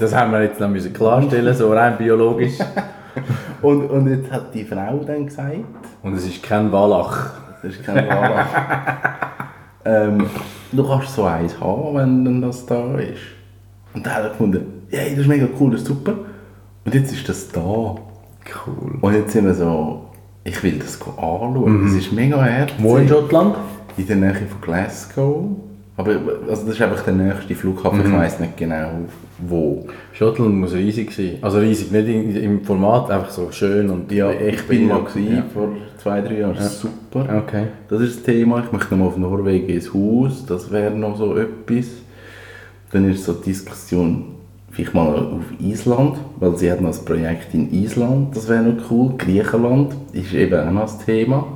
Das 0.00 0.14
haben 0.14 0.32
wir 0.32 0.42
jetzt 0.42 0.60
noch 0.60 0.68
müssen 0.68 0.92
klarstellen, 0.92 1.54
so 1.54 1.72
rein 1.72 1.96
biologisch. 1.98 2.58
Und, 3.62 3.86
und 3.90 4.08
jetzt 4.08 4.30
hat 4.30 4.54
die 4.54 4.64
Frau 4.64 5.00
dann 5.06 5.24
gesagt, 5.24 5.54
Und 6.02 6.14
es 6.14 6.26
ist 6.26 6.42
kein 6.42 6.70
Wallach. 6.70 7.30
das 7.62 7.72
ist 7.72 7.82
kein 7.82 8.06
Wallach, 8.06 8.46
ähm, 9.86 10.26
du 10.70 10.86
kannst 10.86 11.14
so 11.14 11.24
eins 11.24 11.58
haben, 11.58 11.96
wenn 11.96 12.24
dann 12.26 12.42
das 12.42 12.66
da 12.66 12.96
ist. 12.98 13.22
Und 13.94 14.04
dann 14.04 14.14
hat 14.14 14.22
er 14.24 14.28
gefunden, 14.28 14.82
hey, 14.90 15.10
das 15.12 15.20
ist 15.20 15.26
mega 15.28 15.48
cool, 15.58 15.70
das 15.70 15.80
ist 15.80 15.86
super. 15.86 16.12
Und 16.84 16.94
jetzt 16.94 17.10
ist 17.12 17.26
das 17.26 17.48
da. 17.48 17.60
Cool. 17.60 18.98
Und 19.00 19.14
jetzt 19.14 19.32
sind 19.32 19.46
wir 19.46 19.54
so, 19.54 20.10
ich 20.44 20.62
will 20.62 20.78
das 20.78 21.00
anschauen. 21.00 21.84
Das 21.84 21.94
ist 21.94 22.12
mega 22.12 22.42
herzig. 22.42 22.76
Wo 22.78 22.98
in 22.98 23.08
Schottland? 23.08 23.56
In 23.96 24.06
der 24.06 24.16
Nähe 24.16 24.34
von 24.34 24.60
Glasgow. 24.60 25.46
Aber 25.98 26.10
also 26.48 26.66
das 26.66 26.74
ist 26.74 26.82
einfach 26.82 27.02
der 27.04 27.14
nächste 27.14 27.54
Flughafen, 27.54 28.00
ich 28.04 28.12
weiß 28.12 28.40
nicht 28.40 28.56
genau 28.58 28.90
wo. 29.38 29.86
Schottland 30.12 30.54
muss 30.54 30.74
riesig 30.74 31.10
sein. 31.12 31.38
Also 31.40 31.58
riesig, 31.58 31.90
nicht 31.90 32.06
in, 32.08 32.36
im 32.36 32.64
Format, 32.64 33.10
einfach 33.10 33.30
so 33.30 33.50
schön 33.50 33.88
und 33.88 34.12
Ja, 34.12 34.30
ich 34.30 34.62
bin 34.66 34.88
mal 34.88 35.00
Ja. 35.14 35.42
vor 35.54 35.68
zwei, 36.02 36.20
drei 36.20 36.40
Jahren. 36.40 36.56
Super. 36.60 37.42
Okay. 37.44 37.68
Das 37.88 38.02
ist 38.02 38.16
das 38.18 38.22
Thema. 38.24 38.62
Ich 38.64 38.72
möchte 38.72 38.94
noch 38.94 38.98
mal 38.98 39.06
auf 39.06 39.16
Norwegen 39.16 39.68
ins 39.68 39.92
Haus. 39.92 40.44
Das 40.46 40.70
wäre 40.70 40.90
noch 40.94 41.16
so 41.16 41.34
etwas. 41.36 41.86
Dann 42.92 43.10
ist 43.10 43.24
so 43.24 43.32
die 43.32 43.44
Diskussion, 43.50 44.24
vielleicht 44.70 44.94
mal 44.94 45.08
auf 45.14 45.44
Island, 45.60 46.18
weil 46.38 46.56
sie 46.56 46.70
hat 46.70 46.80
noch 46.82 46.96
ein 46.96 47.04
Projekt 47.04 47.54
in 47.54 47.72
Island. 47.72 48.36
Das 48.36 48.48
wäre 48.48 48.62
noch 48.62 48.90
cool. 48.90 49.14
Griechenland 49.16 49.94
ist 50.12 50.32
eben 50.34 50.60
auch 50.60 50.70
noch 50.72 50.82
das 50.82 50.98
Thema. 51.04 51.46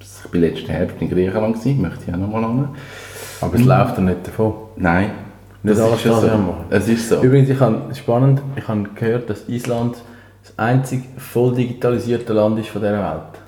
Ich 0.00 0.32
war 0.34 0.40
letzten 0.40 0.70
Herbst 0.70 0.96
in 1.00 1.08
Griechenland, 1.08 1.56
gewesen, 1.58 1.80
möchte 1.82 2.04
ich 2.06 2.14
auch 2.14 2.18
noch 2.18 2.30
mal 2.30 2.42
hin. 2.46 2.68
Aber 3.40 3.54
es 3.54 3.64
läuft 3.64 3.96
dann 3.98 4.04
nicht 4.06 4.26
davon. 4.26 4.52
Nein, 4.76 5.10
Nicht 5.62 5.78
Das 5.78 5.84
alle 5.84 5.94
ist 5.94 6.02
so. 6.02 6.10
machen. 6.10 6.64
Es 6.70 6.88
ist 6.88 7.08
so. 7.08 7.20
Übrigens, 7.22 7.48
ich 7.50 7.60
habe, 7.60 7.94
spannend, 7.94 8.40
ich 8.56 8.66
habe 8.68 8.84
gehört, 8.94 9.30
dass 9.30 9.48
Island 9.48 9.96
das 10.42 10.58
einzige 10.58 11.04
voll 11.18 11.54
digitalisierte 11.54 12.32
Land 12.32 12.58
ist 12.58 12.68
von 12.68 12.80
dieser 12.80 12.98
Welt. 12.98 13.38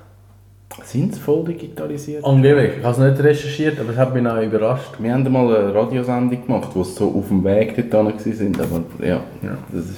Sind 0.83 1.13
sie 1.13 1.19
voll 1.19 1.43
digitalisiert? 1.43 2.23
Angeblich. 2.23 2.77
Ich 2.79 2.83
habe 2.85 2.93
es 3.05 3.11
nicht 3.11 3.23
recherchiert, 3.23 3.79
aber 3.79 3.89
es 3.91 3.97
hat 3.97 4.13
mich 4.13 4.25
auch 4.25 4.41
überrascht. 4.41 4.91
Wir 4.99 5.13
haben 5.13 5.29
mal 5.31 5.53
eine 5.55 5.73
Radiosendung 5.75 6.45
gemacht, 6.45 6.69
wo 6.73 6.83
sie 6.83 6.93
so 6.93 7.09
auf 7.13 7.27
dem 7.27 7.43
Weg 7.43 7.89
dorthin 7.91 8.57
waren. 8.57 8.85
Aber 8.97 9.05
ja, 9.05 9.19
Ja. 9.41 9.57
Das, 9.71 9.85
ist, 9.85 9.97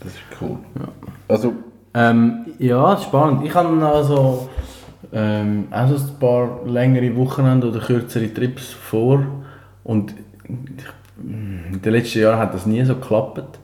das 0.00 0.12
ist 0.12 0.20
cool. 0.40 0.56
Also, 1.28 1.52
Ähm, 1.94 2.46
ja, 2.58 2.96
spannend. 2.96 3.44
Ich 3.44 3.54
habe 3.54 3.84
also 3.86 4.48
ähm, 5.12 5.68
auch 5.70 5.88
so 5.88 5.96
ein 5.96 6.18
paar 6.18 6.60
längere 6.66 7.14
Wochenende 7.16 7.68
oder 7.68 7.80
kürzere 7.80 8.32
Trips 8.32 8.70
vor 8.70 9.24
und 9.84 10.14
ich, 10.44 10.84
in 11.22 11.80
den 11.82 11.92
letzten 11.92 12.20
Jahren 12.20 12.38
hat 12.38 12.54
das 12.54 12.66
nie 12.66 12.84
so 12.84 12.94
geklappt. 12.94 13.58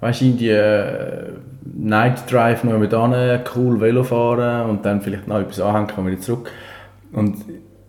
Weißt 0.00 0.20
du, 0.20 0.24
in 0.24 0.36
die 0.36 0.48
äh, 0.48 1.32
Night 1.74 2.30
Drive 2.30 2.64
noch 2.64 2.78
mit 2.78 2.92
an, 2.94 3.14
cool 3.54 3.80
Velo 3.80 4.02
fahren 4.02 4.68
und 4.68 4.84
dann 4.84 5.00
vielleicht 5.00 5.28
noch 5.28 5.38
etwas 5.38 5.60
anhängen 5.60 5.90
und 5.96 6.06
wieder 6.06 6.20
zurück. 6.20 6.50
Und 7.12 7.36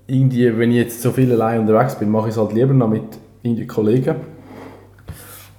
irgendwie, 0.08 0.58
wenn 0.58 0.72
ich 0.72 0.78
jetzt 0.78 1.02
so 1.02 1.12
viel 1.12 1.32
allein 1.32 1.62
unterwegs 1.62 1.98
bin, 1.98 2.10
mache 2.10 2.28
ich 2.28 2.36
es 2.36 2.40
halt 2.40 2.54
lieber 2.54 2.74
noch 2.74 2.90
mit 2.90 3.04
irgendwie 3.42 3.66
Kollegen. 3.66 4.16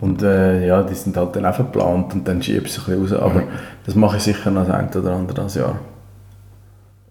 Und 0.01 0.23
äh, 0.23 0.67
ja, 0.67 0.83
die 0.83 0.95
sind 0.95 1.17
halt 1.17 1.35
dann 1.35 1.47
auch 1.47 1.55
verplant 1.55 2.15
und 2.15 2.29
dann 2.29 2.43
schiebe 2.43 2.67
ich 2.67 2.77
es 2.77 2.89
ein 2.89 3.01
bisschen 3.01 3.19
raus. 3.19 3.23
Aber 3.23 3.43
das 3.87 3.95
mache 3.95 4.19
ich 4.19 4.23
sicher 4.23 4.51
noch 4.51 4.67
das 4.67 4.75
ein 4.75 4.89
oder 4.89 5.13
andere 5.13 5.35
das 5.35 5.55
Jahr. 5.55 5.79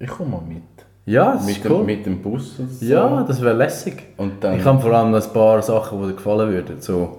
Ich 0.03 0.09
komme 0.09 0.31
mal 0.31 0.41
mit. 0.47 0.61
Ja, 1.05 1.33
das 1.33 1.45
Mit 1.45 1.57
ist 1.57 1.65
dem, 1.65 1.71
cool. 1.73 1.83
mit 1.83 2.05
dem 2.05 2.21
Bus 2.21 2.57
so. 2.57 2.85
Ja, 2.85 3.23
das 3.27 3.41
wäre 3.41 3.53
lässig. 3.55 3.93
Und 4.17 4.41
dann, 4.41 4.57
Ich 4.57 4.63
habe 4.63 4.79
vor 4.79 4.93
allem 4.93 5.13
ein 5.13 5.23
paar 5.33 5.61
Sachen, 5.61 6.01
die 6.01 6.07
dir 6.07 6.13
gefallen 6.13 6.49
würden. 6.51 6.77
So 6.79 7.17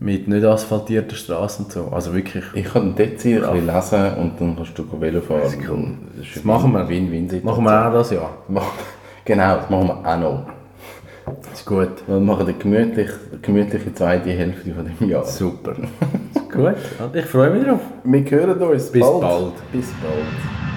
mit 0.00 0.28
nicht 0.28 0.44
asphaltierten 0.44 1.16
Straßen 1.16 1.64
und 1.66 1.72
so. 1.72 1.88
Also 1.92 2.12
wirklich. 2.12 2.44
ich 2.54 2.64
kann 2.64 2.94
dort 2.94 3.20
sein, 3.20 3.42
ein 3.44 3.52
bisschen 3.52 3.66
lesen 3.74 4.14
und 4.20 4.40
dann 4.40 4.56
kannst 4.56 4.78
du 4.78 4.84
Velo 5.00 5.20
fahren. 5.22 5.40
Das 5.44 5.54
ist 5.54 5.68
cool. 5.70 5.88
Das, 6.16 6.26
ist 6.26 6.36
Das 6.36 6.44
machen 6.44 6.72
wir. 6.72 6.86
Win-Win-Situation. 6.88 7.64
Machen 7.64 7.64
wir 7.64 7.88
auch 7.88 7.92
das. 7.92 8.14
Mach- 8.48 8.62
Genau, 9.24 9.56
das 9.56 9.70
machen 9.70 9.86
wir 9.86 9.94
auch 10.12 10.18
noch. 10.18 10.46
Das 11.50 11.60
ist 11.60 11.64
gut. 11.64 11.88
Wir 12.08 12.18
machen 12.18 12.46
die 12.46 12.58
gemütlich, 12.58 13.08
gemütliche 13.40 13.94
zweite 13.94 14.30
Hälfte 14.30 14.74
von 14.74 14.84
dem 14.84 15.08
Jahr. 15.08 15.24
Super. 15.24 15.74
gut. 16.52 16.74
Und 16.98 17.14
ich 17.16 17.24
freue 17.26 17.50
mich 17.50 17.64
drauf. 17.64 17.80
Wir 18.04 18.30
hören 18.30 18.60
uns. 18.60 18.90
Bis 18.90 19.00
bald. 19.00 19.52
Bis 19.72 19.86
bald. 20.02 20.71